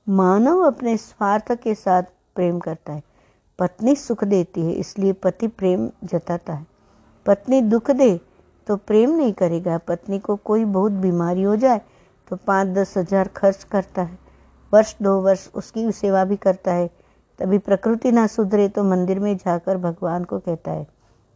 मानव 0.07 0.61
अपने 0.63 0.95
स्वार्थ 0.99 1.51
के 1.53 1.75
साथ 1.75 2.03
प्रेम 2.35 2.59
करता 2.59 2.93
है। 2.93 3.03
पत्नी 3.59 3.95
सुख 3.95 4.23
देती 4.25 4.61
है, 4.61 4.71
इसलिए 4.73 5.13
पति 5.15 5.47
प्रेम 5.49 5.89
जताता 6.05 6.53
है। 6.53 6.65
पत्नी 7.25 7.61
दुख 7.63 7.91
दे 7.93 8.19
तो 8.67 8.75
प्रेम 8.77 9.09
नहीं 9.11 9.33
करेगा। 9.35 9.77
पत्नी 9.79 10.19
को 10.19 10.35
कोई 10.37 10.65
बहुत 10.67 10.91
बीमारी 10.93 11.43
हो 11.43 11.55
जाए 11.57 11.81
तो 12.27 12.35
पाँच 12.37 12.67
दस 12.69 12.93
हज़ार 12.97 13.27
खर्च 13.35 13.63
करता 13.63 14.01
है। 14.01 14.17
वर्ष 14.71 14.95
दो 15.01 15.19
वर्ष 15.21 15.47
उसकी 15.55 15.91
सेवा 15.93 16.23
भी 16.25 16.35
करता 16.37 16.73
है। 16.73 16.89
तभी 17.39 17.57
प्रकृति 17.59 18.11
ना 18.11 18.25
सुधरे 18.27 18.67
तो 18.69 18.83
मंदिर 18.83 19.19
में 19.19 19.35
जाकर 19.37 19.77
भगवान 19.77 20.23
को 20.23 20.39
कहता 20.39 20.71
है, 20.71 20.85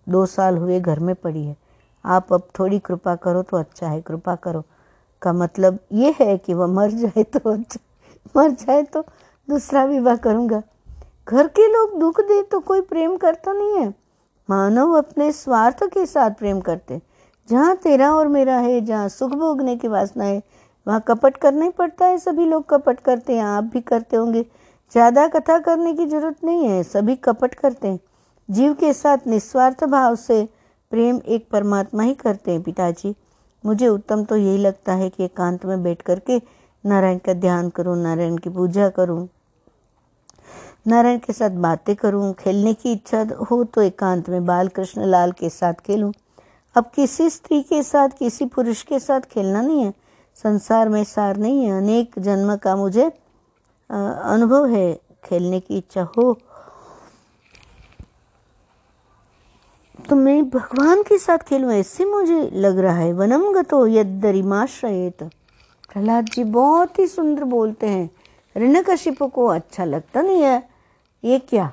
दो 0.07 0.25
साल 0.25 0.57
हुए 0.57 0.79
घर 0.79 0.99
में 0.99 1.13
पड़ी 1.15 1.43
है। 1.43 1.55
आप 2.05 2.33
अब 2.33 2.47
थोड़ी 2.59 2.79
कृपा 2.79 3.15
करो 3.17 3.41
तो 3.43 3.57
अच्छा 3.57 3.87
है, 3.87 4.01
कृपा 4.01 4.35
करो। 4.37 4.63
का 5.21 5.33
मतलब 5.33 5.79
ये 5.93 6.13
है 6.19 6.37
कि 6.37 6.53
वह 6.53 6.67
मर 6.69 6.91
जाए 6.91 7.23
तो 7.25 7.39
अच्छा 7.51 7.79
मर 8.35 8.51
जाए 8.51 8.83
तो 8.83 9.01
दूसरा 9.47 9.83
विवाह 9.85 10.15
करूँगा। 10.17 10.61
घर 11.27 11.47
के 11.49 11.67
लोग 11.67 11.99
दुख 11.99 12.19
दे 12.21 12.41
तो 12.43 12.59
कोई 12.61 12.81
प्रेम 12.83 13.15
करता 13.17 13.53
नहीं 13.53 13.77
है। 13.77 13.93
मानव 14.49 14.93
अपने 14.97 15.31
स्वार्थ 15.31 15.83
के 15.85 16.05
साथ 16.05 16.31
प्रेम 16.31 16.59
करते 16.61 17.01
जहाँ 17.49 17.75
तेरा 17.75 18.13
और 18.15 18.27
मेरा 18.27 18.57
है, 18.57 18.79
जहाँ 18.81 19.07
सुख 19.09 19.31
भोगने 19.31 19.75
की 19.75 19.87
वासना 19.87 20.23
है, 20.23 20.41
वहाँ 20.87 21.03
कपट 21.07 21.37
करना 21.37 21.65
ही 21.65 21.71
पड़ता 21.71 22.05
है। 22.05 22.17
सभी 22.17 22.45
लोग 22.45 22.67
कपट 22.69 22.99
करते 22.99 23.35
हैं, 23.35 23.43
आप 23.43 23.63
भी 23.63 23.81
करते 23.81 24.17
होंगे। 24.17 24.45
ज़्यादा 24.91 25.27
कथा 25.29 25.57
करने 25.59 25.93
की 25.93 26.05
ज़रूरत 26.05 26.43
नहीं 26.43 26.67
है, 26.67 26.83
सभी 26.83 27.15
कपट 27.17 27.53
करते 27.55 27.87
हैं। 27.87 27.99
जीव 28.49 28.73
के 28.73 28.93
साथ 28.93 29.27
निस्वार्थ 29.27 29.83
भाव 29.85 30.15
से 30.17 30.47
प्रेम 30.91 31.19
एक 31.27 31.47
परमात्मा 31.51 32.03
ही 32.03 32.13
करते 32.15 32.51
हैं, 32.51 32.61
पिताजी। 32.63 33.13
मुझे 33.63 33.87
उत्तम 33.87 34.23
तो 34.23 34.35
यही 34.37 34.57
लगता 34.57 34.93
है 34.93 35.09
कि 35.09 35.23
एकांत 35.23 35.65
में 35.65 35.83
बैठ 35.83 36.01
करके 36.01 36.41
नारायण 36.83 37.17
का 37.17 37.33
ध्यान 37.35 37.69
करूँ, 37.69 37.97
नारायण 37.97 38.37
की 38.37 38.49
पूजा 38.49 38.89
करूँ, 38.89 39.27
नारायण 40.87 41.19
के 41.19 41.33
साथ 41.33 41.49
बातें 41.61 41.95
करूँ, 41.95 42.33
खेलने 42.33 42.73
की 42.73 42.91
इच्छा 42.91 43.25
हो 43.43 43.63
तो 43.65 43.81
एकांत 43.81 44.29
में 44.29 44.45
बाल 44.45 44.67
कृष्ण 44.69 45.05
लाल 45.05 45.31
के 45.31 45.49
साथ 45.51 45.73
खेलूं। 45.85 46.11
अब 46.75 46.91
किसी 46.95 47.29
स्त्री 47.29 47.61
के 47.63 47.81
साथ, 47.83 48.09
किसी 48.09 48.45
पुरुष 48.47 48.83
के 48.83 48.99
साथ 48.99 49.21
खेलना 49.31 49.61
नहीं 49.61 49.83
है, 49.83 49.93
संसार 50.37 50.89
में 50.89 51.03
सार 51.05 51.37
नहीं 51.37 51.63
है। 51.63 51.77
अनेक 51.77 52.19
जन्म 52.19 52.55
का 52.57 52.75
मुझे 52.75 53.11
अनुभव 53.89 54.65
है, 54.65 54.93
खेलने 55.23 55.59
की 55.59 55.77
इच्छा 55.77 56.07
हो। 56.17 56.33
तो 60.09 60.15
मैं 60.15 60.49
भगवान 60.49 61.01
के 61.03 61.17
साथ 61.17 61.37
खेलूँ, 61.37 61.71
ऐसे 61.71 62.05
मुझे 62.05 62.49
लग 62.53 62.79
रहा 62.79 62.97
है। 62.97 63.11
वनम 63.13 63.51
गतो 63.53 63.85
यदरिमाश्रयेत 63.87 65.23
प्रहलाद 65.23 66.25
जी 66.25 66.43
बहुत 66.43 66.99
ही 66.99 67.07
सुंदर 67.07 67.43
बोलते 67.43 67.87
हैं। 67.87 68.09
ऋणकशिप 68.55 69.21
को 69.23 69.45
अच्छा 69.45 69.85
लगता 69.85 70.21
नहीं 70.21 70.41
है। 70.41 70.69
ये 71.23 71.39
क्या? 71.39 71.71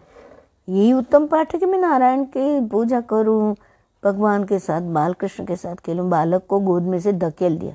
यही 0.69 0.93
उत्तम 0.93 1.27
पाठ 1.27 1.53
है 1.55 1.61
कि 1.61 1.67
मैं 1.67 1.79
नारायण 1.79 2.25
की 2.25 2.61
पूजा 2.69 3.01
करूँ, 3.01 3.55
भगवान 4.03 4.45
के 4.45 4.59
साथ 4.59 4.81
बाल 4.93 5.13
कृष्ण 5.13 5.45
के 5.45 5.57
साथ 5.57 5.77
खेलूं, 5.77 6.09
बालक 6.11 6.47
को 6.49 6.61
गोद 6.61 6.83
में 6.83 6.99
से 7.01 7.13
धकेल 7.13 7.59
दिया। 7.59 7.75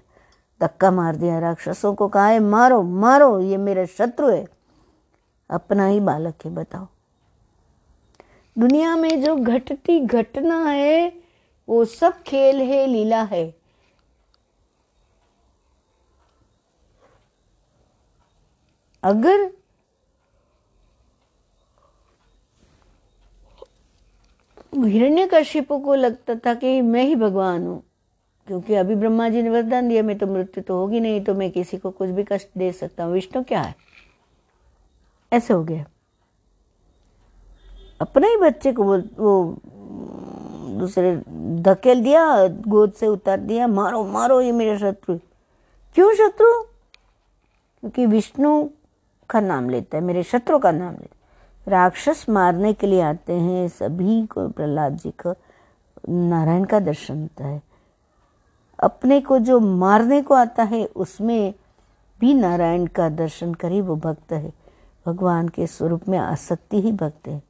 धक्का 0.62 0.92
मार 0.92 1.16
दिया 1.16 1.40
राक्षसों 1.40 1.96
को, 1.96 2.08
कहा 2.08 2.28
है 2.28 2.40
मारो 2.40 2.82
मारो, 2.82 3.40
ये 3.40 3.58
मेरा 3.58 3.86
शत्रु 3.86 4.30
है। 4.30 4.48
अपना 5.50 5.86
ही 5.86 6.00
बालक 6.00 6.36
है, 6.46 6.52
बताओ। 6.52 6.88
दुनिया 8.58 8.96
में 8.96 9.24
जो 9.24 9.36
घटती 9.36 10.00
घटना 10.00 10.66
है, 10.66 11.14
वो 11.70 11.86
सब 11.86 12.22
खेल 12.22 12.62
है, 12.62 12.88
लीला 12.88 13.24
है। 13.24 13.56
अगर 19.04 19.52
हिरण्यकशिपु 24.76 25.80
को 25.80 25.96
लगता 25.96 26.36
था 26.36 26.54
कि 26.54 26.82
मैं 26.82 27.04
ही 27.04 27.16
भगवान 27.16 27.68
हूँ 27.68 27.84
क्योंकि 28.48 28.76
अभी 28.76 28.96
ब्रह्मा 28.96 29.30
जी 29.30 29.42
ने 29.42 29.50
वरदान 29.50 29.90
दिया 29.90 30.04
मैं 30.04 30.18
तो 30.18 30.28
मृत्यु 30.28 30.64
तो 30.64 30.78
होगी 30.78 31.00
नहीं 31.00 31.22
तो 31.22 31.34
मैं 31.34 31.52
किसी 31.52 31.78
को 31.78 31.92
कुछ 31.92 32.10
भी 32.10 32.24
कष्ट 32.24 32.48
दे 32.58 32.72
सकता 32.72 33.04
हूँ। 33.04 33.14
विष्णु 33.14 33.44
क्या 33.44 33.62
है? 33.62 33.76
ऐसे 35.34 35.54
हो 35.54 35.64
गया। 35.64 35.86
अपने 38.02 38.28
ही 38.28 38.38
बच्चे 38.38 38.74
को 38.74 38.84
वो, 38.84 38.98
वो 38.98 39.58
दूसरे 40.80 41.16
धकेल 41.62 42.04
दिया 42.04 42.48
गोद 42.48 42.94
से 42.94 43.08
उतार 43.08 43.40
दिया 43.40 43.68
मारो 43.68 44.04
मारो 44.04 44.42
ये 44.42 44.52
मेरे 44.52 44.78
शत्रु। 44.80 45.18
क्यों 45.96 46.14
शत्रु? 46.14 46.64
क्योंकि 47.80 48.06
विष्णु 48.06 48.70
का 49.30 49.40
नाम 49.40 49.70
लेता 49.70 49.98
है 49.98 50.04
मेरे 50.04 50.24
शत्रु 50.24 50.60
का 50.60 50.72
नाम 50.72 50.92
लेता 50.92 51.04
है। 51.04 51.22
राक्षस 51.68 52.26
मारने 52.30 52.74
के 52.74 52.88
लिए 52.88 53.02
आते 53.02 53.34
हैं 53.34 53.68
सभी 53.68 54.26
को 54.26 54.50
प्रहलाद 54.50 54.96
जी 54.96 55.12
को 55.12 55.36
नारायण 56.10 56.64
का 56.64 56.80
दर्शन 56.80 57.22
होता 57.22 57.46
है। 57.46 57.71
अपने 58.82 59.22
को 59.22 59.40
जो 59.40 59.60
मारने 59.60 60.22
को 60.22 60.34
आता 60.34 60.64
है, 60.64 60.86
उसमें 60.86 61.54
भी 62.20 62.34
नारायण 62.34 62.86
का 62.86 63.10
दर्शन 63.10 63.54
करे 63.54 63.82
वो 63.82 63.96
भक्त 63.96 64.32
है। 64.32 64.54
भगवान 65.06 65.48
के 65.48 65.68
स्वरूप 65.68 66.02
में 66.10 66.18
आसक्ति 66.18 66.82
ही 66.82 66.92
भक्त 66.92 67.28
है। 67.28 67.44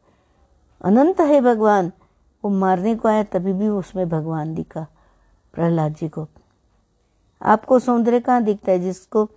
अनंत 0.82 1.22
है 1.22 1.42
भगवान। 1.42 1.92
वो 2.44 2.52
मारने 2.52 2.96
को 2.96 3.08
आया, 3.08 3.24
तभी 3.24 3.54
भी 3.54 3.68
उसमें 3.68 4.10
भगवान 4.10 4.56
दिखा, 4.56 4.88
प्रहलाद 5.54 5.94
जी 5.94 6.10
को। 6.10 6.28
आपको 7.42 7.80
सौंदर्य 7.80 8.20
कहाँ 8.20 8.44
दिखता 8.44 8.72
है? 8.72 8.80
जिसको 8.80 9.30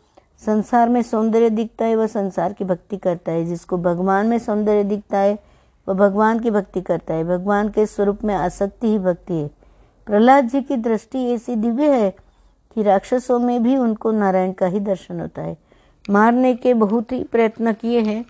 संसार 0.47 0.89
में 0.89 1.03
सौंदर्य 1.03 1.51
दिखता 1.51 1.85
है, 1.85 1.97
वह 1.97 2.07
संसार 2.07 2.53
की 2.53 2.65
भक्ति 2.65 2.97
करता 2.97 3.33
है। 3.33 3.45
जिसको 3.45 3.79
भगवान 3.79 4.27
में 4.27 4.39
सौंदर्य 4.39 4.85
दिखता 4.85 5.19
है, 5.19 5.39
वह 5.89 5.95
भगवान 5.95 6.39
की 6.39 6.51
भक्ति 6.51 6.81
करता 6.81 7.15
है। 7.15 7.25
भगवान 7.25 7.69
के 7.69 7.87
स्वरूप 7.87 8.25
में 8.25 8.35
आसक्ति 8.35 8.87
ही 8.87 8.99
भक्ति 8.99 9.35
है। 9.35 9.64
प्रहलाद 10.07 10.49
जी 10.49 10.63
की 10.63 10.77
दृष्टि 10.77 11.33
ऐसी 11.33 11.57
दिव्य 11.57 11.91
है 11.91 12.11
कि 12.75 12.83
राक्षसों 12.83 13.39
में 13.39 13.63
भी 13.63 13.77
उनको 13.77 14.11
नारायण 14.13 14.53
का 14.53 14.67
ही 14.67 14.81
दर्शन 14.81 15.21
होता 15.21 15.43
है। 15.43 15.57
मारने 16.11 16.55
के 16.55 16.75
बहुत 16.75 17.13
ही 17.13 17.25
प्रयत्न 17.25 17.73
किए 17.73 18.01
हैं, 18.01 18.25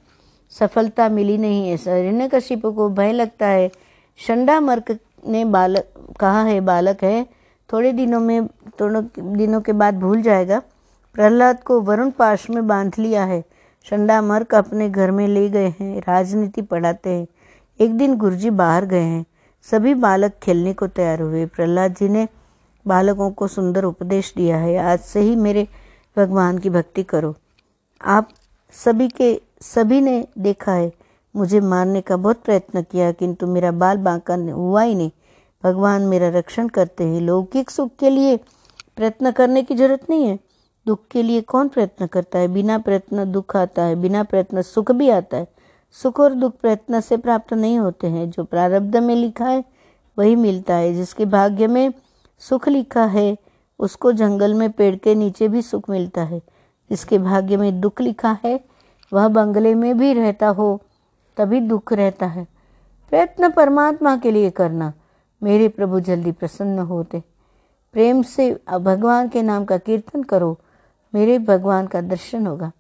सफलता 0.51 1.09
मिली 1.09 1.39
नहीं 1.39 1.69
है। 1.69 1.77
हिरण्य 1.77 2.29
कशिप 2.29 2.67
को 2.67 2.89
भय 2.89 3.13
लगता 3.13 3.47
है। 3.47 3.71
शंडा 4.17 4.61
मर्क 4.61 4.99
ने 5.29 5.45
बालक 5.45 6.15
कहा 6.21 6.43
है, 6.43 6.61
बालक 6.61 7.05
है, 7.05 7.27
थोड़े 7.73 7.93
दिनों 7.93 8.21
में, 8.21 8.47
थोड़े 8.47 9.23
दिनों 9.37 9.61
के 9.61 9.73
बाद 9.73 10.01
भूल 10.01 10.23
जाएगा। 10.23 10.63
प्रहलाद 11.15 11.63
को 11.63 11.81
वरुण 11.81 12.11
पाश 12.11 12.51
में 12.51 12.67
बाँध 12.67 12.93
लिया 12.99 13.25
है। 13.25 13.45
शंडा 13.91 14.23
मर्क 14.23 14.55
अपने 14.55 14.89
घर 14.91 15.11
में 15.11 15.29
ले 15.29 15.49
गए 15.49 15.75
हैं, 15.81 16.01
राजनीति 16.01 16.63
पढ़ाते 16.63 17.11
हैं। 17.11 17.27
एक 17.81 17.95
दिन 17.95 18.15
गुरुजी 18.15 18.51
बाहर 18.51 18.85
गए 18.85 19.03
हैं। 19.03 19.25
सभी 19.71 19.95
बालक 19.95 20.33
खेलने 20.43 20.73
को 20.73 20.87
तैयार 20.87 21.21
हुए। 21.21 21.47
प्रहलाद 21.47 21.95
जी 21.95 22.09
ने 22.09 22.29
बालकों 22.87 23.31
को 23.31 23.47
सुंदर 23.47 23.85
उपदेश 23.85 24.33
दिया 24.37 24.57
है, 24.57 24.77
आज 24.79 24.99
से 24.99 25.21
ही 25.21 25.37
मेरे 25.37 25.69
भगवान 26.17 26.59
की 26.59 26.71
भक्ति 26.71 27.03
करो। 27.03 27.35
आप 28.01 28.29
सभी 28.75 29.09
के, 29.09 29.41
सभी 29.61 30.01
ने 30.01 30.27
देखा 30.39 30.73
है, 30.73 30.93
मुझे 31.37 31.61
मारने 31.61 32.01
का 32.01 32.17
बहुत 32.17 32.43
प्रयत्न 32.45 32.83
किया, 32.83 33.13
किंतु 33.13 33.47
मेरा 33.47 33.71
बाल 33.71 33.97
बांका 33.97 34.35
हुआ 34.35 34.83
ही 34.83 34.95
नहीं। 34.95 35.11
भगवान 35.65 36.03
मेरा 36.03 36.29
रक्षण 36.29 36.69
करते 36.69 37.05
हैं। 37.05 37.21
लौकिक 37.21 37.71
सुख 37.71 37.91
के 37.99 38.11
लिए 38.11 38.37
प्रयत्न 38.97 39.31
करने 39.31 39.63
की 39.63 39.75
ज़रूरत 39.75 40.11
नहीं 40.11 40.27
है। 40.27 40.39
दुख 40.87 41.01
के 41.11 41.23
लिए 41.23 41.41
कौन 41.41 41.69
प्रयत्न 41.69 42.07
करता 42.07 42.39
है? 42.39 42.49
बिना 42.49 42.79
प्रयत्न 42.79 43.33
दुख 43.33 43.57
आता 43.57 43.83
है, 43.83 43.97
बिना 43.97 44.23
प्रयत्न 44.23 44.63
सुख 44.63 44.93
भी 44.93 45.09
आता 45.09 45.37
है। 45.37 45.47
सुख 46.03 46.21
और 46.21 46.35
दुख 46.35 46.53
प्रयत्न 46.53 47.01
से 47.01 47.17
प्राप्त 47.17 47.55
नहीं 47.55 47.79
होते 47.79 48.07
हैं। 48.07 48.31
जो 48.31 48.45
प्रारब्ध 48.45 48.97
में 48.97 49.17
लिखा 49.17 49.45
है, 49.45 49.65
वही 50.19 50.37
मिलता 50.37 50.75
है। 50.75 50.95
जिसके 50.95 51.25
भाग्य 51.25 51.67
में 51.67 51.95
सुख 52.39 52.69
लिखा 52.69 53.05
है, 53.05 53.37
उसको 53.79 54.13
जंगल 54.13 54.55
में 54.55 54.71
पेड़ 54.71 54.97
के 54.97 55.15
नीचे 55.15 55.49
भी 55.49 55.63
सुख 55.63 55.91
मिलता 55.91 56.23
है। 56.23 56.43
जिसके 56.91 57.19
भाग्य 57.19 57.57
में 57.57 57.81
दुख 57.81 58.01
लिखा 58.01 58.39
है, 58.45 58.65
वह 59.13 59.29
बंगले 59.29 59.75
में 59.75 59.99
भी 59.99 60.13
रहता 60.13 60.49
हो, 60.49 60.81
तभी 61.37 61.61
दुख 61.61 61.93
रहता 61.93 62.27
है। 62.27 62.47
प्रयत्न 63.11 63.51
परमात्मा 63.51 64.17
के 64.17 64.31
लिए 64.31 64.51
करना, 64.51 64.93
मेरे 65.43 65.69
प्रभु 65.69 66.01
जल्दी 66.01 66.33
प्रसन्न 66.33 66.79
होते। 66.79 67.23
प्रेम 67.93 68.23
से 68.23 68.61
भगवान 68.71 69.29
के 69.29 69.43
नाम 69.43 69.65
का 69.65 69.79
कीर्तन 69.79 70.23
करो, 70.23 70.59
मेरे 71.15 71.39
भगवान 71.39 71.87
का 71.87 72.01
दर्शन 72.01 72.47
होगा। 72.47 72.73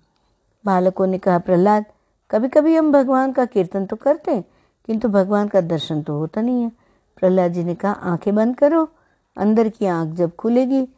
बालकों 0.66 1.06
ने 1.06 1.18
कहा, 1.18 1.38
प्रहलाद 1.38 1.84
कभी 2.34 2.48
कभी 2.48 2.74
हम 2.76 2.90
भगवान 2.92 3.32
का 3.32 3.44
कीर्तन 3.44 3.84
तो 3.86 3.96
करते 3.96 4.30
हैं, 4.30 4.44
किंतु 4.88 5.08
भगवान 5.08 5.48
का 5.48 5.60
दर्शन 5.60 6.02
तो 6.02 6.18
होता 6.18 6.40
नहीं 6.40 6.62
है। 6.62 6.70
प्रहलाद 7.16 7.52
जी 7.52 7.64
ने 7.64 7.74
कहा, 7.74 7.92
आँखें 7.92 8.34
बंद 8.34 8.56
करो, 8.56 8.88
अंदर 9.36 9.68
की 9.68 9.86
आँख 9.86 10.14
जब 10.14 10.34
खुलेगी 10.36 10.88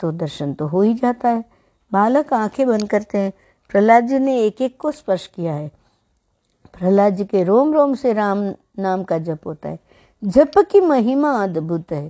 तो 0.00 0.10
दर्शन 0.12 0.54
तो 0.54 0.66
हो 0.66 0.82
ही 0.82 0.94
जाता 0.94 1.28
है। 1.28 1.44
बालक 1.92 2.32
आँखें 2.34 2.66
बंद 2.66 2.88
करते 2.88 3.18
हैं। 3.18 3.32
प्रहलाद 3.70 4.06
जी 4.06 4.18
ने 4.18 4.36
एक 4.40 4.60
एक 4.62 4.76
को 4.76 4.90
स्पर्श 4.92 5.26
किया 5.26 5.54
है। 5.54 5.68
प्रहलाद 6.78 7.14
जी 7.14 7.24
के 7.24 7.44
रोम 7.44 7.72
रोम 7.74 7.94
से 7.94 8.12
राम 8.12 8.42
नाम 8.78 9.04
का 9.04 9.18
जप 9.18 9.46
होता 9.46 9.68
है। 9.68 9.78
जप 10.22 10.58
की 10.58 10.80
महिमा 10.80 11.30
अद्भुत 11.42 11.92
है। 11.92 12.08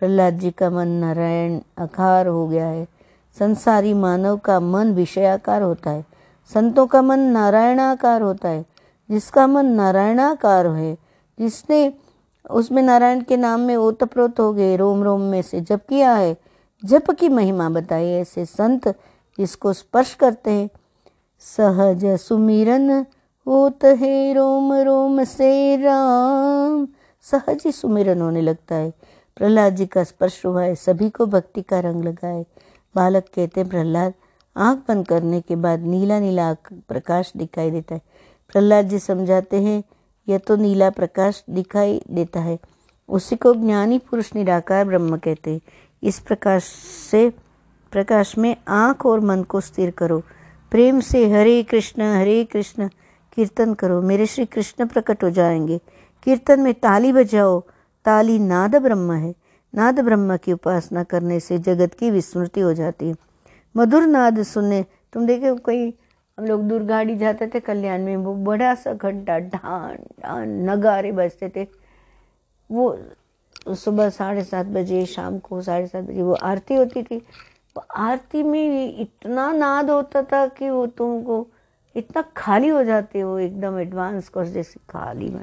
प्रहलाद 0.00 0.38
जी 0.38 0.50
का 0.50 0.70
मन 0.70 0.88
नारायण 0.88 1.58
आकार 1.78 2.26
हो 2.26 2.46
गया 2.48 2.66
है। 2.66 2.86
संसारी 3.38 3.94
मानव 3.94 4.36
का 4.36 4.60
मन 4.60 4.92
विषयाकार 4.92 5.62
होता 5.62 5.90
है। 5.90 6.04
संतों 6.50 6.86
का 6.86 7.02
मन 7.02 7.20
नारायणाकार 7.20 8.22
होता 8.22 8.48
है, 8.48 8.64
जिसका 9.10 9.46
मन 9.46 9.66
नारायणाकार 9.66 10.66
है 10.66 10.96
जिसने 11.38 11.92
उसमें 12.50 12.82
नारायण 12.82 13.20
के 13.20 13.36
नाम 13.36 13.60
में 13.60 13.76
ओतप्रोत 13.76 14.40
हो 14.40 14.52
गए 14.52 14.76
रोम 14.76 15.02
रोम 15.02 15.20
में 15.20 15.42
से 15.42 15.60
जप 15.60 15.80
किया 15.88 16.14
है, 16.14 16.36
जप 16.82 17.10
की 17.10 17.28
महिमा 17.28 17.68
बताई 17.68 18.10
ऐसे 18.10 18.44
संत 18.44 18.88
जिसको 19.38 19.72
स्पर्श 19.72 20.14
करते 20.14 20.50
हैं। 20.50 20.68
सहज 21.42 22.04
सुमिरन 22.20 22.90
होत 23.46 23.84
है 23.84 24.32
रोम 24.34 24.72
रोम 24.74 25.22
से 25.24 25.76
राम। 25.76 26.86
सहज 27.24 27.62
ही 27.66 27.72
सुमिरन 27.72 28.20
होने 28.20 28.40
लगता 28.40 28.74
है। 28.74 28.92
प्रहलाद 29.36 29.76
जी 29.76 29.86
का 29.86 30.04
स्पर्श 30.04 30.44
हुआ 30.46 30.62
है, 30.62 30.74
सभी 30.74 31.10
को 31.10 31.26
भक्ति 31.26 31.62
का 31.62 31.80
रंग 31.80 32.04
लगा 32.04 32.26
है 32.26 32.44
बालक 32.94 33.24
कहते 33.34 33.60
हैं, 33.60 33.68
प्रहलाद 33.68 34.12
आँख 34.56 34.78
बंद 34.88 35.08
करने 35.08 35.40
के 35.40 35.56
बाद 35.56 35.80
नीला 35.80 36.20
नीला 36.20 36.56
प्रकाश 36.72 37.32
दिखाई 37.36 37.70
देता 37.70 37.94
है। 37.94 38.00
प्रहलाद 38.48 38.88
जी 38.88 38.98
समझाते 38.98 39.62
हैं, 39.62 39.84
यह 40.28 40.38
तो 40.38 40.56
नीला 40.56 40.90
प्रकाश 40.90 41.44
दिखाई 41.50 42.02
देता 42.10 42.40
है। 42.40 42.58
उसी 43.08 43.36
को 43.36 43.54
ज्ञानी 43.54 43.98
पुरुष 43.98 44.34
निराकार 44.34 44.84
ब्रह्म 44.84 45.16
कहते 45.16 45.50
हैं। 45.50 45.60
इस 46.02 46.20
प्रकाश 46.20 46.64
से, 47.10 47.30
प्रकाश 47.92 48.38
में 48.38 48.56
आँख 48.68 49.06
और 49.06 49.20
मन 49.20 49.42
को 49.42 49.60
स्थिर 49.60 49.90
करो। 49.90 50.22
प्रेम 50.70 51.00
से 51.00 51.30
हरे 51.30 51.62
कृष्ण 51.62 52.02
हरे 52.02 52.44
कृष्ण, 52.44 52.88
कीर्तन 53.32 53.74
करो। 53.74 54.02
मेरे 54.02 54.26
श्री 54.26 54.46
कृष्ण 54.46 54.86
प्रकट 54.86 55.24
हो 55.24 55.30
जाएँगे। 55.30 55.80
कीर्तन 56.22 56.60
में 56.60 56.74
ताली 56.74 57.12
बजाओ। 57.12 57.62
ताली 58.04 58.38
नाद 58.38 58.76
ब्रह्म 58.76 59.12
है। 59.12 59.34
नाद 59.74 60.00
ब्रह्म 60.00 60.36
की 60.36 60.52
उपासना 60.52 61.04
करने 61.04 61.40
से 61.40 61.58
जगत 61.58 61.94
की 61.94 62.10
विस्मृति 62.10 62.60
हो 62.60 62.74
जाती 62.74 63.08
है। 63.08 63.14
मधुर 63.74 64.06
नाद 64.06 64.42
सुनने 64.42 64.84
तुम 65.12 65.26
देखे, 65.26 65.54
कोई 65.54 65.94
हम 66.38 66.44
लोग 66.46 66.62
दूर 66.68 66.82
गाड़ी 66.82 67.16
जाते 67.16 67.46
थे 67.46 67.60
कल्याण 67.60 68.02
में, 68.02 68.16
वो 68.16 68.34
बड़ा 68.34 68.74
सा 68.74 68.92
घंटा 68.92 69.38
ढान 69.38 69.96
ढान, 70.22 70.48
नगारे 70.70 71.12
बजते 71.12 71.48
थे। 71.56 71.66
वो 72.70 72.98
सुबह 73.74 74.08
साढ़े 74.10 74.44
सात 74.44 74.66
बजे, 74.66 75.04
शाम 75.06 75.38
को 75.38 75.60
साढ़े 75.62 75.86
सात 75.86 76.04
बजे, 76.04 76.22
वो 76.22 76.34
आरती 76.34 76.74
होती 76.74 77.02
थी। 77.02 77.16
वो 77.76 77.84
आरती 77.96 78.42
में 78.42 78.98
इतना 79.00 79.50
नाद 79.52 79.90
होता 79.90 80.22
था 80.22 80.46
कि 80.48 80.70
वो 80.70 80.86
तुमको 80.88 81.46
इतना 81.96 82.22
खाली 82.36 82.68
हो 82.68 82.82
जाते 82.84 83.20
हो, 83.20 83.38
एकदम 83.38 83.78
एडवांस 83.78 84.28
कोर्स 84.28 84.48
जैसे 84.48 84.80
खाली 84.90 85.28
में 85.28 85.42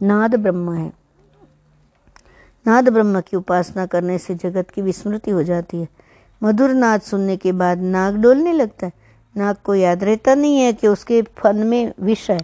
नाद 0.00 0.34
ब्रह्म 0.34 0.72
है। 0.72 0.92
नाद 2.66 2.88
ब्रह्म 2.88 3.20
की 3.20 3.36
उपासना 3.36 3.86
करने 3.86 4.18
से 4.18 4.34
जगत 4.34 4.70
की 4.70 4.82
विस्मृति 4.82 5.30
हो 5.30 5.42
जाती 5.42 5.80
है। 5.80 5.88
मधुर 6.44 6.70
नाद 6.70 7.00
सुनने 7.00 7.36
के 7.36 7.52
बाद 7.52 7.78
नाग 7.78 8.16
डोलने 8.16 8.52
लगता 8.52 8.86
है। 8.86 8.92
नाग 9.36 9.56
को 9.64 9.74
याद 9.74 10.04
रहता 10.04 10.34
नहीं 10.34 10.58
है 10.58 10.72
कि 10.72 10.86
उसके 10.86 11.22
फन 11.22 11.56
में 11.56 11.92
विष 12.00 12.30
है। 12.30 12.40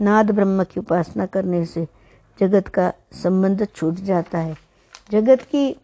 नाद 0.00 0.30
ब्रह्म 0.30 0.64
की 0.64 0.80
उपासना 0.80 1.26
करने 1.26 1.64
से 1.64 1.88
जगत 2.40 2.68
का 2.68 2.92
संबंध 3.12 3.68
छूट 3.76 3.94
जाता 3.94 4.38
है। 4.38 4.56
जगत 5.10 5.40
की 5.42 5.80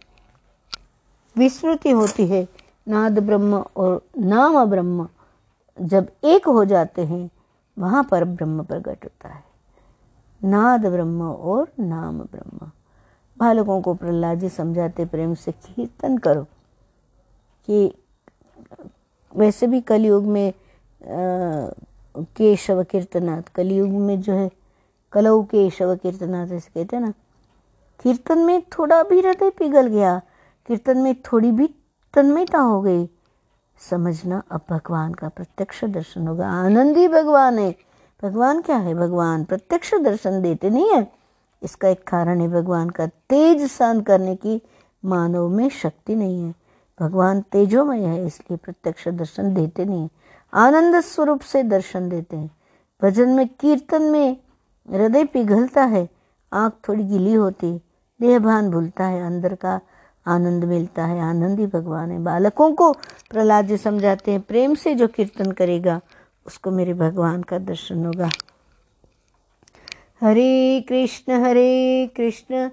विस्मृति 1.37 1.91
होती 1.91 2.27
है। 2.27 2.49
नाद 2.89 3.19
ब्रह्म 3.19 3.65
और 3.77 4.03
नाम 4.19 4.65
ब्रह्म 4.65 5.09
जब 5.81 6.09
एक 6.25 6.47
हो 6.47 6.65
जाते 6.65 7.05
हैं, 7.05 7.31
वहाँ 7.79 8.05
पर 8.05 8.25
ब्रह्म 8.25 8.65
प्रकट 8.65 9.05
होता 9.05 9.29
है। 9.29 9.45
नाद 10.45 10.87
ब्रह्म 10.87 11.23
और 11.23 11.69
नाम 11.81 12.19
ब्रह्म। 12.19 12.71
बालकों 13.39 13.83
को 13.83 13.95
प्रहलाद 13.95 14.39
जी 14.39 14.49
समझाते, 14.49 15.05
प्रेम 15.05 15.35
से 15.35 15.53
कीर्तन 15.53 16.19
करो। 16.19 16.47
कि 17.71 17.93
वैसे 19.33 19.67
भी 19.67 19.81
कलयुग 19.81 20.25
में 20.27 20.53
केशव 22.37 22.83
कीर्तनाथ, 22.83 23.43
कलयुग 23.55 23.91
में 23.91 24.21
जो 24.21 24.33
है, 24.33 24.51
कलऊ 25.13 25.43
केशव 25.43 25.95
कीर्तनाथ 25.97 26.47
ऐसे 26.47 26.71
कहते 26.75 26.97
हैं 26.97 27.03
ना, 27.03 27.13
कीर्तन 28.01 28.39
में 28.39 28.63
थोड़ा 28.79 29.03
भी 29.03 29.21
हृदय 29.21 29.51
पिघल 29.51 29.87
गया, 29.87 30.21
कीर्तन 30.69 30.99
में 30.99 31.15
थोड़ी 31.23 31.53
भी 31.53 31.67
तन्मयता 32.15 32.59
हो 32.59 32.81
गई, 32.83 33.09
समझना 33.81 34.43
अब 34.51 34.61
भगवान 34.71 35.13
का 35.15 35.29
प्रत्यक्ष 35.29 35.85
दर्शन 35.85 36.27
होगा। 36.29 36.49
आनंदी 36.49 37.07
भगवान 37.09 37.59
है। 37.59 37.75
भगवान 38.23 38.61
क्या 38.61 38.77
है? 38.77 38.95
भगवान 38.95 39.45
प्रत्यक्ष 39.45 39.95
दर्शन 39.95 40.41
देते 40.43 40.71
नहीं 40.71 40.91
है। 40.91 41.07
इसका 41.63 41.89
एक 41.89 42.03
कारण 42.09 42.41
है 42.41 42.49
भगवान 42.49 42.91
का 42.91 43.07
तेज 43.07 43.63
सहन 43.71 44.01
करने 44.01 44.35
की 44.37 44.61
मानव 45.05 45.49
में 45.49 45.69
शक्ति 45.69 46.15
नहीं 46.15 46.43
है। 46.43 46.55
भगवान 47.01 47.41
तेजोमय 47.41 48.01
है, 48.01 48.27
इसलिए 48.27 48.57
प्रत्यक्ष 48.57 49.09
दर्शन 49.09 49.55
देते 49.55 49.85
नहीं 49.85 50.09
आनंद 50.53 51.01
स्वरूप 51.01 51.41
से 51.41 51.63
दर्शन 51.63 52.09
देते 52.09 52.37
हैं। 52.37 52.51
भजन 53.03 53.29
में, 53.29 53.47
कीर्तन 53.49 54.03
में 54.03 54.37
हृदय 54.89 55.25
पिघलता 55.25 55.85
है, 55.85 56.09
आँख 56.53 56.73
थोड़ी 56.89 57.05
गिली 57.05 57.33
होती 57.33 57.73
देहभान 58.21 58.71
भूलता 58.71 59.07
है, 59.07 59.27
अंदर 59.27 59.55
का 59.55 59.81
आनंद 60.27 60.65
मिलता 60.65 61.05
है, 61.05 61.21
आनंद 61.21 61.61
ही 61.61 61.67
भगवान 61.67 62.11
है। 62.11 62.19
बालकों 62.19 62.73
को 62.73 62.93
प्रहलाद 63.31 63.67
जी 63.67 63.77
समझाते 63.77 64.31
हैं, 64.31 64.41
प्रेम 64.41 64.75
से 64.75 64.95
जो 64.95 65.09
कीर्तन 65.09 65.53
करेगा, 65.53 66.01
उसको 66.47 66.71
मेरे 66.71 66.95
भगवान 66.95 67.43
का 67.43 67.59
दर्शन 67.59 68.05
होगा। 68.07 68.31
हरे 70.21 70.85
कृष्ण 70.89 71.33
हरे 71.33 72.11
कृष्ण 72.17 72.69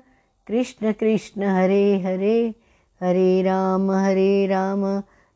कृष्ण 0.47 0.91
कृष्ण, 0.91 1.43
हरे 1.43 1.99
हरे। 1.99 2.53
हरे 3.01 3.41
राम 3.43 3.91
हरे 3.91 4.47
राम 4.47 4.85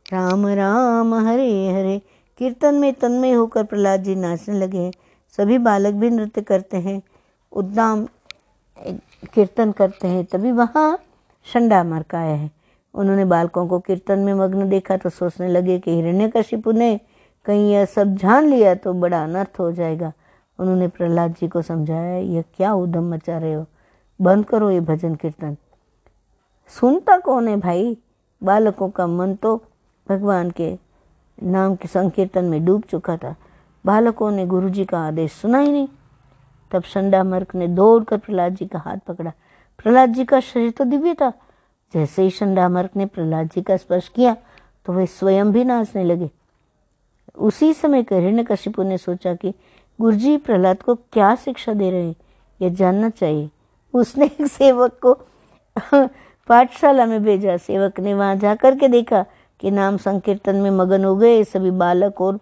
राम 0.05 0.47
राम, 0.47 1.13
हरे 1.27 1.71
हरे। 1.71 2.01
कीर्तन 2.39 2.75
में 2.75 2.93
तन्मय 2.93 3.31
होकर 3.31 3.63
प्रहलाद 3.63 4.03
जी 4.03 4.15
नाचने 4.15 4.59
लगे 4.59 4.77
हैं। 4.77 4.91
सभी 5.33 5.57
बालक 5.57 5.93
भी 5.93 6.09
नृत्य 6.09 6.41
करते 6.41 6.77
हैं, 6.77 7.01
उद्दाम 7.51 8.05
कीर्तन 9.33 9.71
करते 9.71 10.07
हैं। 10.07 10.23
तभी 10.25 10.51
वहाँ 10.51 10.99
शंडा 11.47 11.83
मरकाया 11.83 12.35
है। 12.35 12.49
उन्होंने 12.93 13.25
बालकों 13.25 13.67
को 13.67 13.79
कीर्तन 13.79 14.19
में 14.19 14.33
मग्न 14.33 14.69
देखा 14.69 14.97
तो 14.97 15.09
सोचने 15.09 15.47
लगे 15.47 15.79
कि 15.79 15.91
हिरण्यकशिपु 15.91 16.71
ने 16.71 16.99
कहीं 17.45 17.71
यह 17.71 17.85
सब 17.85 18.15
जान 18.15 18.47
लिया 18.47 18.73
तो 18.75 18.93
बड़ा 18.93 19.23
अनर्थ 19.23 19.59
हो 19.59 19.71
जाएगा। 19.71 20.11
उन्होंने 20.59 20.87
प्रहलाद 20.87 21.35
जी 21.41 21.47
को 21.47 21.61
समझाया, 21.61 22.17
यह 22.17 22.43
क्या 22.57 22.73
उदम 22.73 23.13
मचा 23.13 23.37
रहे 23.37 23.53
हो? 23.53 23.65
बंद 24.19 24.45
करो 24.45 24.71
ये 24.71 24.79
भजन 24.81 25.15
कीर्तन। 25.15 25.55
सुनता 26.71 27.17
कौन 27.17 27.47
है 27.47 27.55
भाई? 27.57 27.97
बालकों 28.41 28.89
का 28.89 29.05
मन 29.07 29.33
तो 29.35 29.55
भगवान 30.07 30.51
के 30.51 30.77
नाम 31.37 31.75
के 31.75 31.87
संकीर्तन 31.87 32.45
में 32.45 32.63
डूब 32.65 32.83
चुका 32.89 33.15
था। 33.17 33.35
बालकों 33.85 34.29
ने 34.31 34.45
गुरुजी 34.45 34.85
का 34.85 34.99
आदेश 34.99 35.31
सुना 35.31 35.59
ही 35.59 35.71
नहीं। 35.71 35.87
तब 36.71 36.83
संडा 36.83 37.23
मर्क 37.23 37.55
ने 37.55 37.67
दौड़कर 37.67 38.17
प्रहलाद 38.17 38.55
जी 38.55 38.65
का 38.65 38.79
हाथ 38.79 38.97
पकड़ा। 39.07 39.31
प्रहलाद 39.79 40.13
जी 40.13 40.25
का 40.25 40.39
शरीर 40.39 40.71
तो 40.71 40.83
दिव्य 40.83 41.13
था। 41.13 41.31
जैसे 41.93 42.23
ही 42.23 42.29
संडा 42.29 42.67
मर्क 42.69 42.95
ने 42.95 43.05
प्रहलाद 43.05 43.49
जी 43.55 43.61
का 43.61 43.77
स्पर्श 43.77 44.07
किया 44.07 44.35
तो 44.85 44.93
वे 44.93 45.05
स्वयं 45.05 45.51
भी 45.51 45.63
नाचने 45.63 46.03
लगे। 46.03 46.29
उसी 47.37 47.73
समय 47.73 48.05
हिरण्य 48.11 48.43
कशिपु 48.43 48.83
ने 48.83 48.97
सोचा 48.97 49.33
कि 49.35 49.53
गुरुजी 49.99 50.37
प्रहलाद 50.37 50.81
को 50.81 50.95
क्या 50.95 51.33
शिक्षा 51.35 51.73
दे 51.73 51.89
रहे 51.91 52.05
हैं, 52.07 52.15
यह 52.61 52.69
जानना 52.69 53.09
चाहिए। 53.09 53.49
उसने 53.93 54.25
एक 54.25 54.47
सेवक 54.47 54.99
को 55.05 55.13
पाठशाला 56.47 57.05
में 57.05 57.23
भेजा, 57.23 57.57
सेवक 57.57 57.99
ने 57.99 58.13
वहाँ 58.13 58.35
जाकर 58.35 58.75
के 58.75 58.87
देखा 58.87 59.25
कि 59.59 59.71
नाम 59.71 59.97
संकीर्तन 59.97 60.55
में 60.55 60.71
मगन 60.71 61.05
हो 61.05 61.15
गए 61.15 61.43
सभी 61.43 61.71
बालक 61.71 62.21
और 62.21 62.39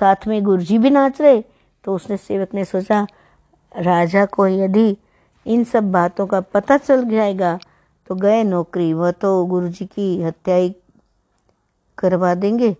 साथ 0.00 0.26
में 0.26 0.42
गुरुजी 0.42 0.78
भी 0.78 0.90
नाच 0.90 1.20
रहे। 1.20 1.42
तो 1.84 1.94
उसने, 1.94 2.16
सेवक 2.16 2.54
ने 2.54 2.64
सोचा, 2.64 3.06
राजा 3.76 4.24
को 4.26 4.46
यदि 4.46 4.96
इन 5.46 5.64
सब 5.64 5.92
बातों 5.92 6.26
का 6.26 6.40
पता 6.40 6.76
चल 6.76 7.04
जाएगा 7.04 7.58
तो 8.08 8.14
गए 8.14 8.42
नौकरी, 8.44 8.92
वह 8.92 9.10
तो 9.10 9.44
गुरुजी 9.46 9.84
की 9.84 10.22
हत्या 10.22 10.54
ही 10.54 10.76
करवा 11.98 12.34
देंगे। 12.34 12.76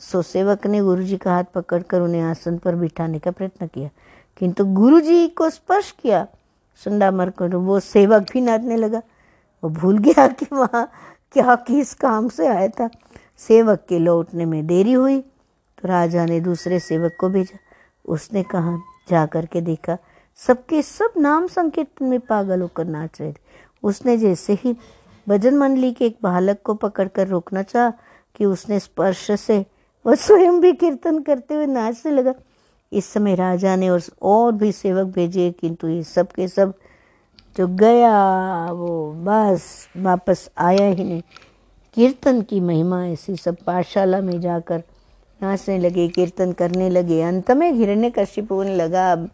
सो 0.00 0.22
सेवक 0.22 0.66
ने 0.66 0.80
गुरुजी 0.80 1.16
का 1.16 1.32
हाथ 1.32 1.44
पकड़कर 1.44 2.00
उन्हें 2.00 2.22
आसन 2.22 2.58
पर 2.58 2.74
बिठाने 2.74 3.18
का 3.18 3.30
प्रयत्न 3.30 3.66
किया। 3.66 3.88
किंतु 4.36 4.64
गुरुजी 4.64 5.28
को 5.28 5.50
स्पर्श 5.50 5.90
किया 5.90 6.26
सुंडा 6.76 7.10
मरकर 7.10 7.54
वो 7.56 7.80
सेवक 7.80 8.22
भी 8.32 8.40
नाचने 8.40 8.76
लगा। 8.76 9.02
वो 9.64 9.70
भूल 9.70 9.98
गया 9.98 10.26
कि 10.28 10.46
वहाँ 10.52 10.90
क्या 11.34 11.54
किस 11.66 11.92
काम 11.94 12.28
से 12.28 12.46
आया 12.46 12.68
था। 12.70 12.88
सेवक 13.40 13.84
के 13.88 13.98
लौटने 13.98 14.44
में 14.44 14.66
देरी 14.66 14.92
हुई 14.92 15.20
तो 15.20 15.88
राजा 15.88 16.24
ने 16.26 16.40
दूसरे 16.40 16.80
सेवक 16.80 17.16
को 17.20 17.28
भेजा। 17.28 17.58
उसने 18.04 18.42
कहा, 18.42 18.76
जा 19.08 19.24
कर 19.26 19.46
के 19.46 19.60
देखा, 19.60 19.96
सबके 20.38 20.82
सब 20.82 21.12
नाम 21.18 21.46
संकीर्तन 21.46 22.04
में 22.04 22.20
पागल 22.20 22.60
होकर 22.60 22.84
नाच 22.86 23.20
रहे 23.20 23.32
थे। 23.32 23.36
उसने 23.82 24.16
जैसे 24.18 24.52
ही 24.54 24.76
भजन 25.26 25.56
मंडली 25.58 25.92
के 25.92 26.06
एक 26.06 26.18
बालक 26.22 26.60
को 26.64 26.74
पकड़कर 26.76 27.28
रोकना 27.28 27.62
चाहा 27.62 27.92
कि 28.36 28.44
उसने 28.44 28.80
स्पर्श 28.80 29.30
से 29.40 29.64
वह 30.04 30.14
स्वयं 30.14 30.60
भी 30.60 30.72
कीर्तन 30.74 31.22
करते 31.22 31.54
हुए 31.54 31.66
नाचने 31.66 32.12
लगा। 32.12 32.34
इस 32.92 33.06
समय 33.06 33.34
राजा 33.34 33.76
ने 33.76 33.88
और 33.90 34.02
और 34.22 34.52
भी 34.52 34.72
सेवक 34.72 35.06
भेजे, 35.06 35.50
किंतु 35.50 35.88
ये 35.88 36.02
सब 36.04 36.32
के 36.32 36.48
सब 36.48 36.74
जो 37.56 37.66
गया, 37.66 38.72
वो 38.72 39.12
बस 39.12 39.88
वापस 39.96 40.50
आया 40.58 40.86
ही 40.86 41.04
नहीं। 41.04 41.22
कीर्तन 41.94 42.42
की 42.42 42.60
महिमा 42.60 43.06
ऐसी 43.06 43.36
सब 43.36 43.56
पाठशाला 43.66 44.20
में 44.20 44.40
जाकर 44.40 44.82
नाचने 45.42 45.78
लगे, 45.78 46.08
कीर्तन 46.08 46.52
करने 46.52 46.90
लगे। 46.90 47.22
अंत 47.22 47.50
में 47.50 47.72
हिरण्य 47.72 48.10
कश्यप 48.10 48.52
ने 48.52 48.76
लगा, 48.76 49.12
अब 49.12 49.30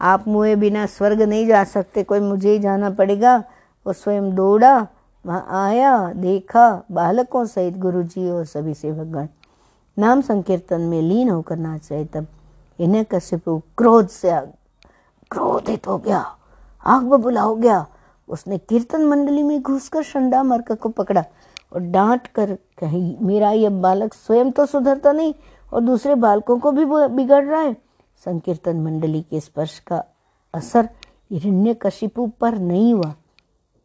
आप 0.00 0.28
मुए 0.28 0.54
बिना 0.54 0.86
स्वर्ग 0.86 1.22
नहीं 1.22 1.46
जा 1.46 1.64
सकते, 1.64 2.02
कोई 2.02 2.20
मुझे 2.20 2.52
ही 2.52 2.58
जाना 2.58 2.90
पड़ेगा। 2.90 3.44
वो 3.86 3.92
स्वयं 3.92 4.34
दौड़ा, 4.34 4.86
वहाँ 5.26 5.68
आया, 5.68 6.12
देखा, 6.12 6.82
बालकों 6.92 7.44
सहित 7.46 7.76
गुरु 7.76 8.02
जी 8.02 8.30
और 8.30 8.44
सभी 8.44 8.74
सेवकगण। 8.74 9.28
नाम 9.98 10.20
संकीर्तन 10.20 10.80
में 10.80 11.02
लीन 11.02 11.28
होकर 11.28 11.56
नाच 11.56 11.88
रहे 11.92 12.04
तब 12.04 12.26
इन्हें 12.80 13.04
कश्यप 13.04 13.42
क्रोध 13.48 14.08
से 14.08 14.40
क्रोधित 15.30 15.88
हो 15.88 15.98
गया। 15.98 16.36
आग 16.86 17.04
बबूला 17.04 17.40
हो 17.42 17.54
गया। 17.56 17.84
उसने 18.28 18.58
कीर्तन 18.60 19.04
मंडली 19.04 19.42
में 19.42 19.60
घुसकर 19.62 20.02
शंडा 20.02 20.42
मर्क 20.42 20.72
को 20.72 20.88
पकड़ा 20.90 21.24
और 21.72 21.80
डांट 21.82 22.26
कर 22.28 22.54
कही, 22.78 23.16
मेरा 23.20 23.50
यह 23.52 23.70
बालक 23.72 24.14
स्वयं 24.14 24.50
तो 24.50 24.66
सुधरता 24.66 25.12
नहीं 25.12 25.34
और 25.72 25.80
दूसरे 25.82 26.14
बालकों 26.16 26.58
को 26.58 26.72
भी 26.72 26.84
बिगड़ 26.84 27.44
रहा 27.44 27.60
है। 27.60 27.74
संकीर्तन 28.22 28.76
मंडली 28.76 29.22
के 29.22 29.40
स्पर्श 29.40 29.78
का 29.78 30.02
असर 30.54 30.88
हिरण्य 31.32 31.74
कशिपु 31.74 32.26
पर 32.40 32.58
नहीं 32.58 32.92
हुआ। 32.94 33.14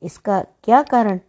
इसका 0.01 0.39
क्या 0.63 0.81
कारण? 0.83 1.19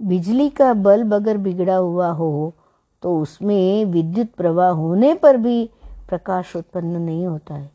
बिजली 0.00 0.48
का 0.50 0.72
बल्ब 0.74 1.14
अगर 1.14 1.36
बिगड़ा 1.38 1.76
हुआ 1.76 2.08
हो 2.10 2.54
तो 3.02 3.18
उसमें 3.20 3.84
विद्युत 3.84 4.28
प्रवाह 4.36 4.70
होने 4.70 5.12
पर 5.14 5.36
भी 5.36 5.70
प्रकाश 6.08 6.54
उत्पन्न 6.56 7.00
नहीं 7.00 7.26
होता 7.26 7.54
है। 7.54 7.70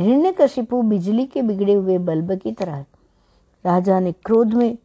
हिरण्य 0.00 0.32
कशिपु 0.32 0.82
बिजली 0.82 1.26
के 1.26 1.42
बिगड़े 1.42 1.74
हुए 1.74 1.98
बल्ब 1.98 2.34
की 2.34 2.52
तरह 2.52 2.84
राजा 3.64 4.00
ने 4.00 4.12
क्रोध 4.12 4.54
में 4.54 4.78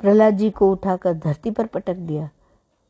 प्रहलाद 0.00 0.36
जी 0.36 0.50
को 0.50 0.72
उठाकर 0.72 1.14
धरती 1.14 1.50
पर 1.50 1.66
पटक 1.66 1.94
दिया। 1.94 2.30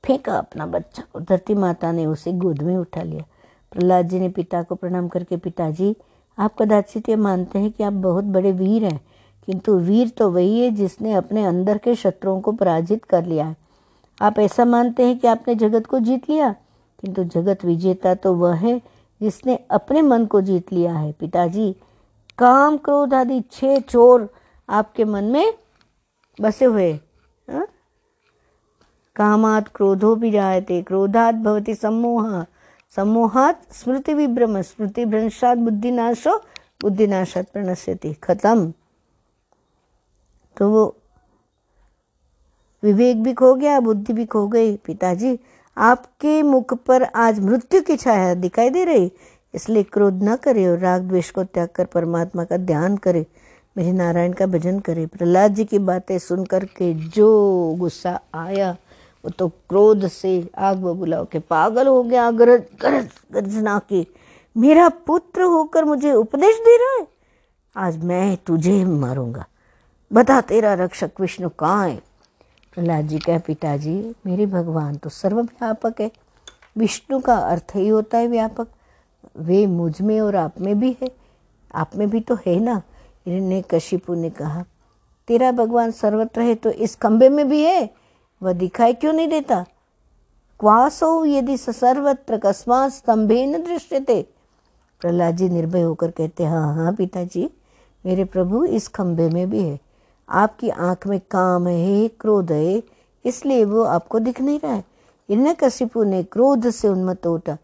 फेंका 0.05 0.39
अपना 0.39 0.67
बच्चा 0.67 1.03
को 1.13 1.21
धरती 1.21 1.55
माता 1.55 1.93
ने 1.93 2.07
उसे 2.07 2.33
गोद 2.33 2.63
में 2.63 2.77
उठा 2.77 3.03
लिया। 3.03 3.25
प्रहलाद 3.73 4.09
जी 4.09 4.21
ने 4.21 4.29
पिता 4.29 4.63
को 4.63 4.75
प्रणाम 4.75 5.09
करके, 5.09 5.37
पिताजी, 5.37 5.97
आप 6.39 6.55
कदाचित 6.63 7.09
ये 7.09 7.17
मानते 7.17 7.59
हैं 7.59 7.71
कि 7.73 7.83
आप 7.83 7.93
बहुत 7.93 8.25
बड़े 8.25 8.53
वीर 8.53 8.85
हैं, 8.85 9.01
किंतु 9.47 9.79
वीर 9.79 10.09
तो 10.09 10.31
वही 10.31 10.61
है 10.61 10.71
जिसने 10.71 11.13
अपने 11.13 11.45
अंदर 11.45 11.79
के 11.79 11.95
शत्रुओं 11.95 12.41
को 12.41 12.53
पराजित 12.53 13.05
कर 13.05 13.25
लिया 13.25 13.47
है। 13.47 13.57
आप 14.23 14.39
ऐसा 14.39 14.65
मानते 14.65 15.07
हैं 15.07 15.19
कि 15.19 15.27
आपने 15.27 15.55
जगत 15.55 15.87
को 15.87 15.99
जीत 15.99 16.31
लिया? 16.31 16.55
किंतु 17.01 17.25
जगत 17.25 17.65
विजेता 17.65 18.15
तो 18.15 18.35
वह 18.35 18.55
है 18.55 18.81
जिसने 19.23 19.57
अपने 19.71 20.03
मन 20.03 20.27
को 20.27 20.41
जीत 20.41 20.73
लिया 20.73 20.95
है। 20.95 21.13
पिताजी, 21.13 21.77
काम, 22.39 22.77
क्रोध 22.77 23.15
आदि 23.15 23.41
छह 23.53 23.79
चोर 23.79 24.29
आपके 24.69 25.05
मन 25.05 25.25
में 25.25 25.55
बसे 26.41 26.65
हुए 26.65 26.93
हाँ? 27.51 27.67
कामात 29.17 29.69
क्रोधो 29.69 30.15
भी 30.15 30.31
जायते 30.31 30.83
क्रोधात 30.83 31.35
भवती 31.35 31.75
सम्मोह, 31.75 32.45
सम्मोहात 32.97 33.73
स्मृति 33.73 34.15
विभ्रम, 34.15 34.61
स्मृति 34.61 35.05
भ्रंशात 35.05 35.59
बुद्धिनाशो, 35.59 36.39
बुद्धिनाशात 36.83 37.49
प्रणश्यति, 37.53 38.13
खत्म। 38.15 38.73
तो 40.57 40.71
वो 40.71 40.97
विवेक 42.83 43.23
भी 43.23 43.35
खो 43.35 43.55
गया, 43.55 43.81
बुद्धि 43.81 44.13
भी 44.13 44.27
खो 44.27 44.47
गई। 44.49 44.77
पिताजी 44.77 45.39
आपके 45.77 46.43
मुख 46.43 46.75
पर 46.75 47.03
आज 47.03 47.41
मृत्यु 47.41 47.83
की 47.83 47.97
छाया 47.97 48.35
दिखाई 48.35 48.71
दे 48.71 48.85
रही। 48.85 49.13
इसलिए 49.55 49.83
क्रोध 49.83 50.23
न 50.23 50.37
करे 50.37 50.67
और 50.67 50.79
राग 50.79 51.03
द्वेष 51.03 51.31
को 51.31 51.45
त्याग 51.45 51.69
कर 51.69 51.85
परमात्मा 51.85 52.45
का 52.45 52.57
ध्यान 52.57 52.97
करे 52.97 53.27
मेरे 53.77 53.93
नारायण 53.93 54.33
का 54.33 54.47
भजन 54.47 54.79
करे। 54.81 55.07
प्रहलाद 55.07 55.55
जी 55.55 55.65
की 55.65 55.79
बातें 55.79 56.19
सुनकर 56.19 56.65
के 56.65 56.95
जो 56.95 57.77
गुस्सा 57.79 58.21
आया, 58.35 58.71
वो 59.25 59.31
तो 59.31 59.49
क्रोध 59.49 60.09
से 60.09 60.51
आग 60.59 60.77
बबूला 60.77 61.23
के 61.23 61.39
पागल 61.39 61.87
हो 61.87 62.03
गया। 62.03 62.31
गरज 62.31 62.63
गरज 62.83 63.09
गर्जना 63.33 63.81
के। 63.89 64.07
मेरा 64.57 64.89
पुत्र 64.89 65.43
होकर 65.43 65.85
मुझे 65.85 66.13
उपदेश 66.13 66.57
दे 66.57 66.77
रहा 66.77 67.01
है। 67.01 67.07
आज 67.77 68.05
मैं 68.05 68.37
तुझे 68.47 68.85
मारूँगा। 68.85 69.45
बता 70.13 70.41
तेरा 70.41 70.75
रक्षक 70.75 71.11
विष्णु 71.21 71.49
कहाँ 71.49 71.89
है? 71.89 72.03
प्रहलाद 72.73 73.09
जी 73.09 73.19
का 73.19 73.39
पिताजी, 73.39 74.15
मेरे 74.27 74.47
भगवान 74.47 74.97
तो 74.97 75.11
सर्वव्यापक 75.11 76.01
है। 76.01 76.11
विष्णु 76.79 77.21
का 77.21 77.37
अर्थ 77.37 77.73
ही 77.75 77.89
होता 77.89 78.19
है 78.19 78.27
व्यापक। 78.27 78.69
वे 79.39 79.67
मुझमें 79.67 80.21
और 80.21 80.37
आप 80.37 80.61
में 80.61 80.79
भी 80.81 80.97
है। 81.03 81.11
आप 81.75 81.91
में 81.97 82.09
भी 82.11 82.21
तो 82.21 82.35
है 82.47 82.59
ना? 82.61 82.83
इन्हें 83.27 83.63
कशिपु 83.71 84.15
ने 84.15 84.31
कहा, 84.31 84.65
तेरा 85.29 85.51
भगवान 85.53 85.91
सर्वत्र 85.91 86.41
है 86.41 86.55
तो 86.55 86.71
इस 86.71 86.97
खंबे 86.97 87.29
में 87.29 87.49
भी 87.49 87.63
है? 87.65 87.91
वह 88.43 88.53
दिखाई 88.53 88.95
क्यों 88.95 89.13
नहीं 89.13 89.29
देता? 89.29 89.65
क्वासो 90.61 91.25
यदि 91.27 91.57
सर्वत्र 91.57 92.39
कस्मा 92.39 92.89
स्तंभे 92.89 93.47
न 93.47 93.63
दृश्य 93.65 94.01
थे 94.01 94.23
प्रहलाद 95.03 95.37
जी 95.37 95.49
निर्भय 95.49 95.81
होकर 95.81 96.11
कहते 96.11 96.45
हाँ 96.45 96.75
हाँ 96.75 96.93
पिताजी, 96.93 97.49
मेरे 98.07 98.25
प्रभु 98.25 98.65
इस 98.65 98.89
खंबे 98.89 99.29
में 99.29 99.51
भी 99.51 99.63
है। 99.63 99.79
आपकी 100.29 100.69
आँख 100.69 101.07
में 101.07 101.21
काम 101.31 101.67
है, 101.69 102.09
क्रोध 102.09 102.53
है, 102.53 102.83
इसलिए 103.25 103.65
वो 103.65 103.83
आपको 103.83 104.19
दिख 104.19 104.41
नहीं 104.41 104.61
रहा 104.61 104.73
है। 104.73 104.85
हिरण्यकशिपु 105.29 106.03
ने 106.03 106.23
क्रोध 106.23 106.71
से 106.71 106.89
उन्मत्त 106.89 107.27
उठा। 107.27 107.57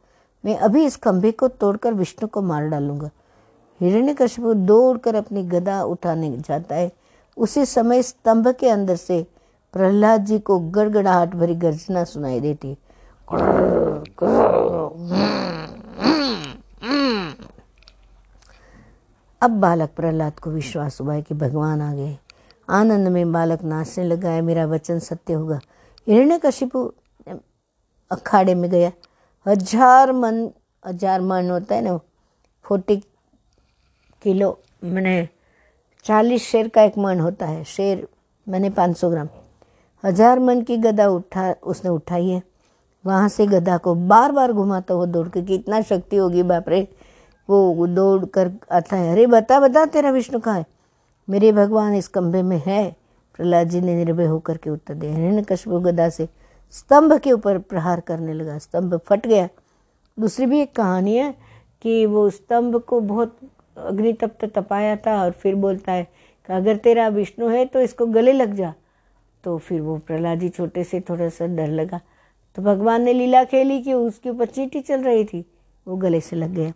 मैं 0.44 0.56
अभी 0.58 0.84
इस 0.84 0.96
खंभे 0.96 1.32
को 1.32 1.48
तोड़कर 1.48 1.94
विष्णु 1.94 2.28
को 2.28 2.42
मार 2.42 2.68
डालूँगा। 2.68 3.10
हिरण्यकशिपु 3.80 4.54
दौड़कर 4.54 5.14
अपनी 5.14 5.42
गदा 5.42 5.82
उठाने 5.82 6.36
जाता 6.36 6.74
है। 6.74 6.92
उसी 7.36 7.64
समय 7.66 8.02
स्तंभ 8.02 8.48
के 8.48 8.68
अंदर 8.68 8.96
से 8.96 9.26
प्रहलाद 9.72 10.24
जी 10.24 10.38
को 10.38 10.58
गड़गड़ाहट 10.58 11.34
भरी 11.34 11.54
गर्जना 11.54 12.04
सुनाई 12.04 12.40
देती। 12.40 12.76
अब 19.42 19.50
बालक 19.50 19.90
प्रहलाद 19.96 20.38
को 20.38 20.50
विश्वास 20.50 21.00
हुआ 21.00 21.14
है 21.14 21.22
कि 21.22 21.34
भगवान 21.34 21.82
आ 21.82 21.94
गए। 21.94 22.18
आनंद 22.68 23.08
में 23.08 23.32
बालक 23.32 23.62
नाचने 23.64 24.04
लगा 24.04 24.30
है, 24.30 24.40
मेरा 24.42 24.66
वचन 24.66 24.98
सत्य 25.00 25.32
होगा। 25.32 25.60
हिरण्य 26.06 26.38
कशिपु 26.38 26.84
अखाड़े 28.10 28.54
में 28.54 28.70
गया। 28.70 28.90
हज़ार 29.46 30.12
मन 30.12 30.48
हज़ार 30.84 31.20
मन 31.20 31.50
होता 31.50 31.74
है 31.74 31.82
ना 31.82 31.96
फोर्टी 32.64 32.96
किलो, 34.22 34.58
मैंने 34.84 35.28
चालीस 36.04 36.42
शेर 36.42 36.68
का 36.68 36.82
एक 36.82 36.98
मन 36.98 37.20
होता 37.20 37.46
है, 37.46 37.64
शेर 37.66 38.06
मैंने 38.46 38.70
पाँच 38.70 38.96
सौ 38.96 39.10
ग्राम। 39.10 39.28
हज़ार 40.04 40.38
मन 40.38 40.62
की 40.62 40.76
गदा 40.78 41.08
उठा, 41.08 41.52
उसने 41.52 41.90
उठाई 41.90 42.28
है। 42.28 42.42
वहाँ 43.04 43.28
से 43.28 43.46
गदा 43.46 43.76
को 43.78 43.94
बार 43.94 44.32
बार 44.32 44.52
घुमाता 44.52 44.94
हुआ 44.94 45.06
दौड़ 45.06 45.28
के 45.28 45.42
कि 45.42 45.54
इतना 45.54 45.80
शक्ति 45.82 46.16
होगी, 46.16 46.42
बाप 46.44 46.68
रे, 46.68 46.86
वो 47.48 47.86
दौड़ 47.88 48.24
कर 48.26 48.50
आता 48.72 48.96
है। 48.96 49.12
अरे 49.12 49.26
बता 49.28 49.60
बता, 49.60 49.84
तेरा 49.86 50.10
विष्णु 50.10 50.40
कहाँ 50.40 50.58
है? 50.58 50.66
मेरे 51.28 51.52
भगवान 51.52 51.94
इस 51.94 52.08
कमरे 52.08 52.42
में 52.42 52.62
है। 52.66 52.96
प्रहलाद 53.36 53.68
जी 53.68 53.80
ने 53.80 53.94
निर्भय 53.94 54.26
होकर 54.26 54.56
के 54.56 54.70
उत्तर 54.70 54.94
दिया। 54.94 55.14
हिरण्य 55.14 55.42
कश्यप 55.42 55.72
गदा 55.82 56.08
से 56.08 56.28
स्तंभ 56.72 57.12
के 57.18 57.32
ऊपर 57.32 57.58
प्रहार 57.58 58.00
करने 58.00 58.34
लगा। 58.34 58.58
स्तंभ 58.58 59.00
फट 59.06 59.26
गया। 59.26 59.48
दूसरी 60.18 60.46
भी 60.46 60.60
एक 60.60 60.74
कहानी 60.76 61.16
है 61.16 61.34
कि 61.82 62.06
वो 62.06 62.28
स्तंभ 62.30 62.76
को 62.78 63.00
बहुत 63.00 63.38
अग्नि 63.76 64.12
तप्त 64.12 64.44
तपाया 64.44 64.96
था 64.96 65.22
और 65.22 65.30
फिर 65.30 65.54
बोलता 65.54 65.92
है 65.92 66.04
कि 66.48 66.52
अगर 66.52 66.76
तेरा 66.76 67.08
विष्णु 67.08 67.48
है 67.48 67.64
तो 67.64 67.80
इसको 67.80 68.06
गले 68.06 68.32
लग 68.32 68.54
जा। 68.54 68.74
तो 69.44 69.58
फिर 69.58 69.80
वो 69.80 69.98
प्रहलाद 69.98 70.40
जी 70.40 70.48
छोटे 70.48 70.84
से 70.84 71.00
थोड़ा 71.00 71.28
सा 71.28 71.46
डर 71.46 71.68
लगा। 71.68 72.00
तो 72.56 72.62
भगवान 72.62 73.02
ने 73.02 73.12
लीला 73.12 73.44
खेली 73.44 73.80
कि 73.82 73.92
उसके 73.92 74.30
ऊपर 74.30 74.46
चीटी 74.46 74.80
चल 74.80 75.02
रही 75.02 75.24
थी। 75.24 75.44
वो 75.86 75.96
गले 75.96 76.20
से 76.20 76.36
लग 76.36 76.54
गया। 76.54 76.72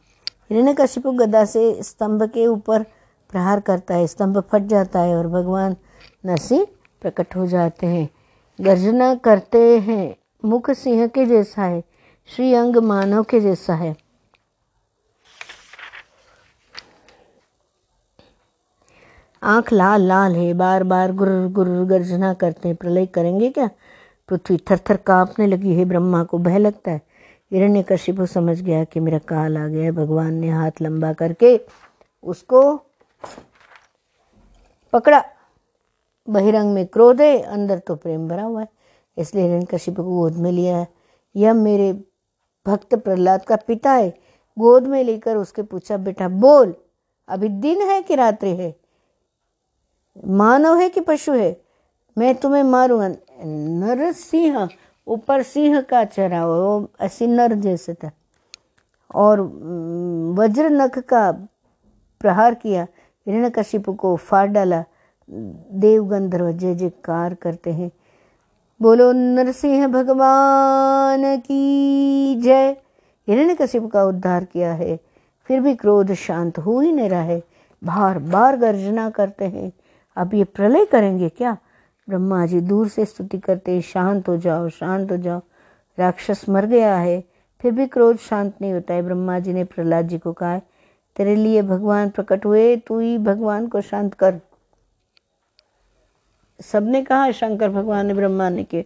हिरण्य 0.51 0.75
कश्यप 0.75 1.07
गदा 1.07 1.45
से 1.45 1.83
स्तंभ 1.83 2.23
के 2.23 2.47
ऊपर 2.47 2.85
प्रहार 3.33 3.61
करता 3.61 3.95
है, 3.95 4.07
स्तंभ 4.07 4.39
फट 4.39 4.63
जाता 4.63 5.01
है 5.01 5.17
और 5.17 5.29
भगवान 5.29 5.77
नरसिंह 6.27 6.67
प्रकट 7.01 7.37
हो 7.37 7.47
जाते 7.47 7.87
हैं। 7.87 8.09
गर्जना 8.61 9.15
करते 9.15 9.79
हैं, 9.79 10.17
मुख 10.45 10.71
सिंह 10.71 11.07
के 11.07 11.27
जैसा 11.27 11.63
है, 11.63 11.85
श्री 12.27 12.55
अंग 12.55 12.77
मानव 12.77 13.23
के 13.23 13.41
जैसा 13.41 13.75
है। 13.75 13.97
आँख 19.43 19.73
लाल 19.73 20.03
लाल 20.03 20.37
है, 20.37 20.55
बार 20.55 20.85
बार 20.85 21.13
गुर 21.13 21.49
गुर 21.49 21.69
गर्जना 21.69 22.35
करते 22.35 22.69
हैं। 22.69 22.77
प्रलय 22.77 23.07
करेंगे 23.07 23.51
क्या? 23.51 23.71
पृथ्वी 24.29 24.57
थर 24.71 24.79
थर 24.79 24.97
कांपने 24.97 25.47
लगी 25.47 25.75
है, 25.75 25.85
ब्रह्मा 25.85 26.25
को 26.25 26.39
भय 26.39 26.59
लगता 26.59 26.91
है। 26.91 27.01
हिरण्य 27.53 27.83
कशिपु 27.83 28.27
समझ 28.27 28.61
गया 28.61 28.85
कि 28.85 29.01
मेरा 29.01 29.19
काल 29.19 29.59
आ 29.59 29.67
गया 29.67 29.83
है, 29.83 29.93
भगवान 29.93 30.35
ने 30.35 30.51
हाथ 30.51 30.71
लंबा 30.83 31.13
करके 31.13 31.61
उसको 32.23 32.83
पकड़ा। 34.93 35.23
बहिरंग 36.29 36.73
में 36.75 36.87
क्रोध 36.87 37.21
है, 37.21 37.41
अंदर 37.41 37.79
तो 37.79 37.95
प्रेम 37.97 38.29
भरा 38.29 38.43
हुआ 38.43 38.61
है, 38.61 38.69
इसलिए 39.17 39.45
हिरण्य 39.45 39.67
कशिप 39.67 39.97
को 39.97 40.03
गोद 40.03 40.37
में 40.37 40.51
लिया 40.53 40.77
है। 40.77 40.89
यह 41.37 41.55
मेरे 41.55 41.93
भक्त 42.67 42.95
प्रहलाद 42.95 43.45
का 43.45 43.57
पिता 43.57 43.93
है, 43.93 44.11
गोद 44.57 44.87
में 44.87 45.03
लेकर 45.05 45.37
उसके 45.37 45.63
पूछा, 45.63 45.97
बेटा, 45.97 46.29
बोल, 46.29 46.75
अभी 47.29 47.49
दिन 47.49 47.83
है 47.83 48.03
कि 48.03 48.15
रात्रि 48.15 48.51
है? 48.51 48.75
मानव 50.27 50.77
है 50.77 50.89
कि 50.89 51.01
पशु 51.01 51.33
है? 51.33 51.61
मैं 52.19 52.35
तुम्हें 52.35 52.63
मारूँगा 52.63 53.09
नर 53.45 54.13
सिंह, 54.13 54.69
ऊपर 55.07 55.43
सिंह 55.43 55.81
का 55.81 56.05
चरा, 56.05 56.47
वो 56.47 56.89
ऐसी 57.01 57.27
नर 57.27 57.55
जैसे 57.55 57.95
था। 57.95 58.11
और 59.15 59.41
वज्र 60.39 60.71
नख 60.71 60.99
का 60.99 61.31
प्रहार 62.21 62.55
किया। 62.55 62.87
हिरण्यकशिपु 63.27 63.93
को 63.93 64.15
फाड़ 64.17 64.47
डाला 64.49 64.83
देव 65.31 66.05
गंधर्व 66.05 66.51
जय 66.53 66.75
जयकार 66.75 67.35
करते 67.35 67.73
हैं। 67.73 67.91
बोलो, 68.81 69.11
नरसिंह 69.13 69.87
भगवान 69.89 71.37
की 71.39 72.35
जय। 72.43 72.77
हिरण्यकशिपु 73.29 73.89
का 73.89 74.05
उद्धार 74.05 74.45
किया 74.45 74.73
है, 74.73 74.99
फिर 75.49 75.61
भी 75.61 75.75
क्रोध 75.75 76.13
शांत 76.15 76.59
हो 76.59 76.81
ही 76.81 76.93
नहीं 76.93 77.09
रहा 77.09 77.23
है। 77.23 77.43
बार 77.83 78.19
बार 78.19 78.57
गर्जना 78.57 79.09
करते 79.11 79.45
हैं। 79.45 79.71
अब 80.17 80.35
ये 80.35 80.45
प्रलय 80.45 80.85
करेंगे 80.85 81.29
क्या? 81.29 81.57
ब्रह्मा 82.09 82.45
जी 82.47 82.61
दूर 82.61 82.89
से 82.89 83.05
स्तुति 83.05 83.39
करते 83.39 83.81
शांत 83.81 84.29
हो 84.29 84.37
जाओ, 84.37 84.69
शांत 84.69 85.13
हो 85.13 85.17
जाओ। 85.17 85.41
राक्षस 85.99 86.45
मर 86.49 86.67
गया 86.67 86.97
है, 86.97 87.23
फिर 87.61 87.73
भी 87.73 87.87
क्रोध 87.87 88.17
शांत 88.19 88.55
नहीं 88.61 88.73
होता 88.73 88.95
है। 88.95 89.03
ब्रह्मा 89.03 89.39
जी 89.39 89.53
ने 89.53 89.65
प्रहलाद 89.65 90.09
जी 90.09 90.19
को 90.19 90.33
कहा 90.33 90.61
तेरे 91.17 91.35
लिए 91.37 91.63
भगवान 91.63 92.11
प्रकट 92.11 92.45
हुए, 92.47 92.77
तू 92.77 92.99
ही 92.99 93.19
भगवान 93.19 93.67
को 93.67 93.81
शांत 93.81 94.15
कर। 94.15 94.41
सबने 96.61 97.03
कहा, 97.03 97.31
शंकर 97.31 97.71
भगवान 97.71 98.07
ने 98.07 98.15
ब्रह्मा 98.15 98.49
ने 98.49 98.65
के 98.65 98.85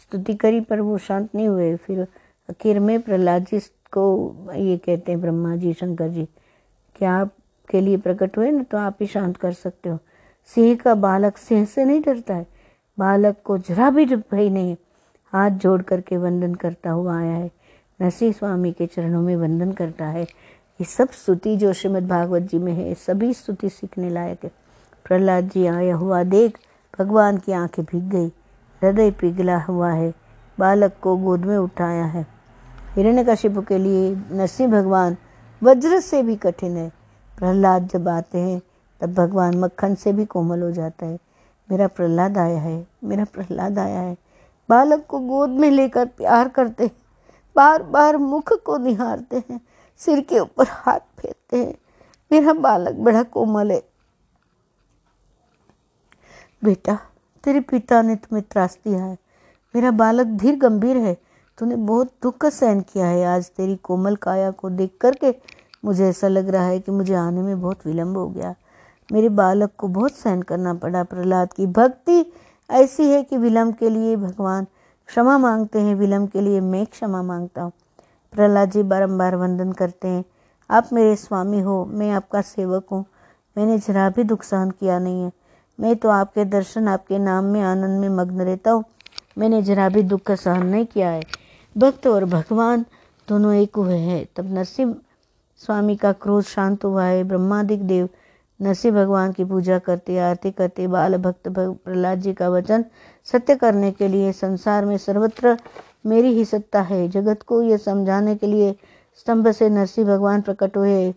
स्तुति 0.00 0.34
करी, 0.34 0.60
पर 0.60 0.80
वो 0.80 0.98
शांत 0.98 1.34
नहीं 1.34 1.48
हुए। 1.48 1.76
फिर 1.76 2.06
आखिर 2.48 2.80
में 2.80 3.00
प्रहलाद 3.00 3.44
जी 3.44 3.58
को 3.92 4.52
ये 4.54 4.76
कहते 4.76 5.12
हैं, 5.12 5.20
ब्रह्मा 5.20 5.56
जी, 5.56 5.72
शंकर 5.72 6.08
जी, 6.08 6.24
कि 6.96 7.04
आपके 7.04 7.80
लिए 7.80 7.96
प्रकट 7.96 8.36
हुए 8.36 8.50
ना 8.50 8.62
तो 8.62 8.78
आप 8.78 8.96
ही 9.00 9.06
शांत 9.06 9.36
कर 9.36 9.52
सकते 9.52 9.88
हो। 9.88 9.98
सिंह 10.54 10.76
का 10.76 10.94
बालक 10.94 11.36
सिंह 11.36 11.64
से 11.64 11.84
नहीं 11.84 12.00
डरता 12.00 12.34
है। 12.34 12.46
बालक 12.98 13.36
को 13.44 13.58
जरा 13.58 13.90
भी 13.90 14.04
भय 14.06 14.48
नहीं 14.48 14.76
हाथ 15.32 15.50
जोड़ 15.50 15.82
करके 15.82 16.16
वंदन 16.16 16.54
करता 16.54 16.90
हुआ 16.90 17.18
आया 17.18 17.32
है। 17.32 17.50
नरसिंह 18.00 18.32
स्वामी 18.32 18.72
के 18.72 18.86
चरणों 18.86 19.22
में 19.22 19.36
वंदन 19.36 19.72
करता 19.72 20.06
है। 20.06 20.26
ये 20.80 20.84
सब 20.84 21.10
स्तुति 21.10 21.56
जो 21.56 21.72
श्रीमद् 21.72 22.08
भागवत 22.08 22.42
जी 22.42 22.58
में 22.58 22.72
है 22.72 22.94
सभी 22.94 23.34
स्तुति 23.34 23.68
सीखने 23.68 24.10
लायक 24.10 24.38
है। 24.44 24.50
प्रहलाद 25.04 25.44
जी 25.44 25.66
आया 25.66 25.96
हुआ 25.96 26.22
देख, 26.22 26.58
भगवान 26.98 27.36
की 27.36 27.52
आँखें 27.52 27.84
भीग 27.84 28.08
गई। 28.08 28.26
हृदय 28.84 29.10
पिघला 29.10 29.58
हुआ 29.58 29.90
है, 29.90 30.14
बालक 30.58 30.92
को 31.02 31.16
गोद 31.16 31.40
में 31.40 31.58
उठाया 31.58 32.04
है। 32.04 32.26
हिरण्य 32.94 33.16
हिरण्यकशिपु 33.16 33.62
के 33.62 33.78
लिए 33.78 34.16
नरसिंह 34.30 34.72
भगवान 34.72 35.16
वज्र 35.62 36.00
से 36.00 36.22
भी 36.22 36.36
कठिन 36.36 36.76
है। 36.76 36.92
प्रहलाद 37.38 37.86
जब 37.86 38.08
आते 38.08 38.38
हैं, 38.38 38.62
तब 39.00 39.14
भगवान 39.14 39.58
मक्खन 39.58 39.94
से 39.94 40.12
भी 40.12 40.24
कोमल 40.24 40.62
हो 40.62 40.70
जाता 40.70 41.06
है। 41.06 41.18
मेरा 41.70 41.86
प्रहलाद 41.86 42.38
आया 42.38 42.58
है, 42.58 42.86
मेरा 43.04 43.24
प्रहलाद 43.24 43.78
आया 43.78 44.00
है। 44.00 44.16
बालक 44.70 45.06
को 45.08 45.18
गोद 45.18 45.50
में 45.50 45.70
लेकर 45.70 46.06
प्यार 46.06 46.48
करते 46.48 46.84
हैं 46.84 46.90
बार 47.56 47.82
बार 47.82 48.16
मुख 48.16 48.52
को 48.52 48.78
निहारते 48.78 49.36
हैं। 49.36 49.60
सिर 49.98 50.20
के 50.20 50.38
ऊपर 50.38 50.64
हाथ 50.68 51.00
फेरते 51.00 51.56
हैं। 51.56 51.74
मेरा 52.32 52.52
बालक 52.52 52.94
बड़ा 52.94 53.22
कोमल 53.22 53.72
है। 53.72 53.82
बेटा, 56.64 56.98
तेरे 57.44 57.60
पिता 57.60 58.02
ने 58.02 58.16
तुम्हें 58.16 58.44
त्रास 58.50 58.78
दिया 58.84 59.04
है। 59.04 59.18
मेरा 59.74 59.90
बालक 59.90 60.26
धीर 60.26 60.56
गंभीर 60.56 60.96
है। 60.96 61.16
तूने 61.58 61.76
बहुत 61.76 62.12
दुख 62.22 62.38
का 62.38 62.50
सहन 62.50 62.80
किया 62.80 63.06
है। 63.06 63.26
आज 63.26 63.50
तेरी 63.50 63.76
कोमल 63.76 64.16
काया 64.16 64.50
को 64.50 64.70
देख 64.70 64.98
करके 65.00 65.34
मुझे 65.84 66.08
ऐसा 66.08 66.28
लग 66.28 66.48
रहा 66.48 66.66
है 66.66 66.80
कि 66.80 66.92
मुझे 66.92 67.14
आने 67.14 67.42
में 67.42 67.60
बहुत 67.60 67.86
विलंब 67.86 68.16
हो 68.16 68.28
गया। 68.28 68.54
मेरे 69.12 69.28
बालक 69.28 69.70
को 69.78 69.88
बहुत 69.88 70.12
सहन 70.12 70.42
करना 70.42 70.74
पड़ा। 70.74 71.04
प्रहलाद 71.04 71.52
की 71.52 71.66
भक्ति 71.66 72.32
ऐसी 72.70 73.10
है 73.10 73.22
कि 73.22 73.36
विलम्ब 73.36 73.74
के 73.74 73.90
लिए 73.90 74.16
भगवान 74.16 74.66
क्षमा 75.06 75.38
मांगते 75.38 75.80
हैं। 75.80 75.94
विलम्ब 75.94 76.28
के 76.28 76.40
लिए 76.40 76.60
मैं 76.60 76.86
क्षमा 76.86 77.22
माँगता 77.22 77.62
हूँ। 77.62 77.72
प्रहलाद 78.32 78.70
जी 78.70 78.82
बारम्बार 78.82 79.36
वंदन 79.36 79.72
करते 79.72 80.08
हैं। 80.08 80.24
आप 80.70 80.88
मेरे 80.92 81.14
स्वामी 81.16 81.60
हो, 81.60 81.84
मैं 81.84 82.10
आपका 82.10 82.40
सेवक 82.42 82.86
हूँ। 82.92 83.04
मैंने 83.56 83.78
जरा 83.78 84.08
भी 84.10 84.24
दुख 84.24 84.42
सहन 84.42 84.70
किया 84.70 84.98
नहीं 84.98 85.22
है। 85.22 85.32
मैं 85.78 85.96
तो 85.96 86.08
आपके 86.08 86.44
दर्शन, 86.44 86.88
आपके 86.88 87.18
नाम 87.18 87.44
में 87.44 87.60
आनंद 87.62 88.00
में 88.00 88.08
मग्न 88.08 88.40
रहता 88.40 88.70
हूँ। 88.70 88.84
मैंने 89.38 89.62
जरा 89.62 89.88
भी 89.88 90.02
दुख 90.02 90.22
का 90.22 90.34
सहन 90.34 90.66
नहीं 90.66 90.86
किया 90.86 91.10
है। 91.10 91.22
भक्त 91.76 92.06
और 92.06 92.24
भगवान 92.24 92.84
दोनों 93.28 93.54
एक 93.54 93.76
हुए 93.76 93.96
हैं। 93.96 94.26
तब 94.36 94.52
नरसिंह 94.54 94.94
स्वामी 95.60 95.96
का 95.96 96.12
क्रोध 96.12 96.44
शांत 96.44 96.84
हुआ 96.84 97.04
है। 97.04 97.24
ब्रह्मादिक 97.24 97.86
देव 97.86 98.08
नरसिंह 98.60 98.94
भगवान 98.94 99.32
की 99.32 99.44
पूजा 99.44 99.78
करते, 99.78 100.18
आरती 100.18 100.50
करते 100.50 100.86
बाल 100.86 101.16
भक्त 101.16 101.48
प्रहलाद 101.48 102.20
जी 102.20 102.32
का 102.32 102.48
वचन 102.48 102.84
सत्य 103.28 103.54
करने 103.56 103.90
के 103.92 104.08
लिए 104.08 104.32
संसार 104.32 104.84
में 104.84 104.96
सर्वत्र 104.98 105.56
मेरी 106.04 106.32
ही 106.32 106.44
सत्ता 106.44 106.80
है। 106.80 107.08
जगत 107.08 107.42
को 107.42 107.62
यह 107.62 107.76
समझाने 107.76 108.34
के 108.36 108.46
लिए 108.46 108.74
स्तंभ 109.18 109.50
से 109.50 109.68
नरसिंह 109.68 110.06
भगवान 110.08 110.40
प्रकट 110.40 110.76
हुए। 110.76 111.14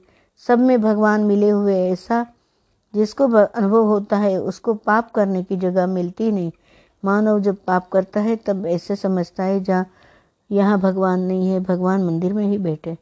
सब 0.48 0.60
में 0.60 0.82
भगवान 0.82 1.24
मिले 1.24 1.50
हुए 1.50 1.76
ऐसा 1.90 2.26
जिसको 2.94 3.28
अनुभव 3.34 3.86
होता 3.86 4.18
है, 4.18 4.38
उसको 4.38 4.74
पाप 4.74 5.12
करने 5.12 5.44
की 5.44 5.56
जगह 5.58 5.88
मिलती 5.88 6.32
नहीं। 6.32 6.52
मानव 7.04 7.40
जब 7.40 7.58
पाप 7.68 7.88
करता 7.90 8.20
है, 8.20 8.36
तब 8.36 8.66
ऐसे 8.66 8.96
समझता 8.96 9.44
है 9.44 9.64
जहाँ 9.64 9.86
यहाँ 10.50 10.80
भगवान 10.80 11.20
नहीं 11.20 11.50
है, 11.50 11.60
भगवान 11.60 12.04
मंदिर 12.04 12.34
में 12.34 12.46
ही 12.46 12.58
बैठे। 12.58 12.98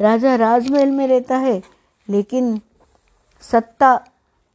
राजा 0.00 0.34
राजमहल 0.34 0.90
में 0.90 1.06
रहता 1.08 1.36
है, 1.36 1.62
लेकिन 2.08 2.60
सत्ता 3.42 4.00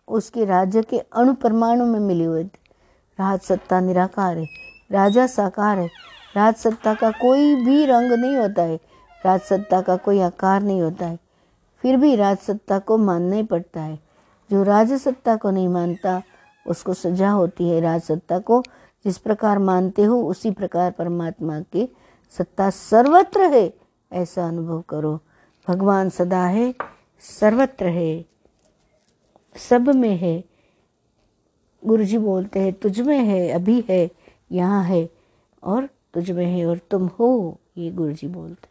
उसके 0.07 0.45
राज्य 0.45 0.81
के 0.81 0.99
अणु 0.99 1.33
परमाणु 1.33 1.85
में 1.85 1.99
मिली 1.99 2.23
हुई 2.23 2.43
थी। 2.43 2.59
राज 3.19 3.39
सत्ता 3.39 3.79
निराकार 3.79 4.37
है, 4.37 4.45
राजा 4.91 5.27
साकार 5.27 5.79
है। 5.79 5.89
राज 6.35 6.55
सत्ता 6.55 6.93
का 6.93 7.11
कोई 7.11 7.55
भी 7.55 7.85
रंग 7.85 8.11
नहीं 8.11 8.35
होता 8.37 8.61
है। 8.61 8.79
राज 9.25 9.41
सत्ता 9.41 9.81
का 9.81 9.95
कोई 9.95 10.19
आकार 10.19 10.61
नहीं 10.61 10.81
होता 10.81 11.05
है। 11.05 11.19
फिर 11.81 11.97
भी 11.97 12.15
राज 12.15 12.37
सत्ता 12.37 12.79
को 12.79 12.97
मानना 12.97 13.35
ही 13.35 13.43
पड़ता 13.43 13.81
है। 13.81 13.99
जो 14.51 14.63
राज 14.63 14.93
सत्ता 14.93 15.35
को 15.35 15.51
नहीं 15.51 15.67
मानता, 15.67 16.21
उसको 16.67 16.93
सजा 16.93 17.29
होती 17.29 17.69
है। 17.69 17.81
राज 17.81 18.01
सत्ता 18.01 18.39
को 18.39 18.63
जिस 19.05 19.17
प्रकार 19.17 19.59
मानते 19.59 20.03
हो, 20.03 20.23
उसी 20.23 20.51
प्रकार 20.51 20.91
परमात्मा 20.91 21.59
की 21.59 21.95
सत्ता 22.37 22.69
सर्वत्र 22.69 23.41
है। 23.41 23.73
ऐसा 24.11 24.47
अनुभव 24.47 24.81
करो। 24.81 25.19
भगवान 25.67 26.09
सदा 26.09 26.45
है, 26.45 26.73
सर्वत्र 27.19 27.85
है, 27.85 28.25
सब 29.69 29.89
में 29.95 30.17
है। 30.17 30.43
गुरु 31.85 32.03
जी 32.03 32.17
बोलते 32.17 32.59
हैं, 32.59 32.73
तुझ 32.73 32.99
में 32.99 33.17
है, 33.17 33.49
अभी 33.49 33.85
है, 33.89 34.11
यहाँ 34.51 34.83
है। 34.83 35.09
और 35.63 35.89
तुझ 36.13 36.31
में 36.31 36.45
है 36.45 36.65
और 36.65 36.79
तुम 36.91 37.07
हो, 37.07 37.59
ये 37.77 37.91
गुरु 37.91 38.11
जी 38.11 38.27
बोलते 38.27 38.67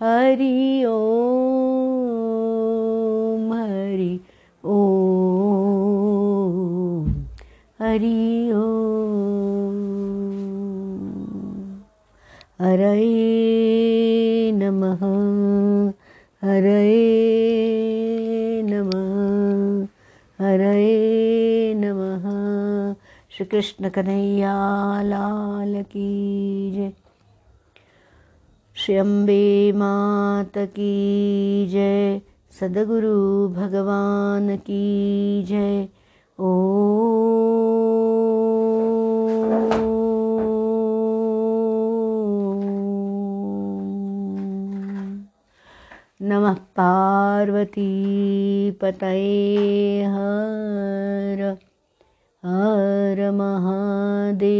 हरि 0.00 0.84
ओम 0.84 3.52
हरि 3.52 4.20
ओम 4.64 7.06
हरि 7.80 8.52
ओम 8.54 9.76
हरये 12.60 13.67
श्री 23.38 23.46
कृष्ण 23.46 23.88
कन्हैया, 23.88 24.54
लाल 25.02 25.82
की 25.82 26.72
जय। 26.72 26.92
श्री 28.74 28.96
अम्बे 28.96 29.72
मात 29.72 30.58
की 30.58 31.66
जय। 31.68 32.20
सदगुरु 32.50 33.48
भगवान 33.48 34.56
की 34.56 35.42
जय। 35.42 35.88
ओ 36.40 36.52
नमः 46.22 46.54
पार्वती 46.54 48.00
पतये 48.70 50.02
हर। 50.04 51.67
र 53.18 53.30
महादे 53.30 54.58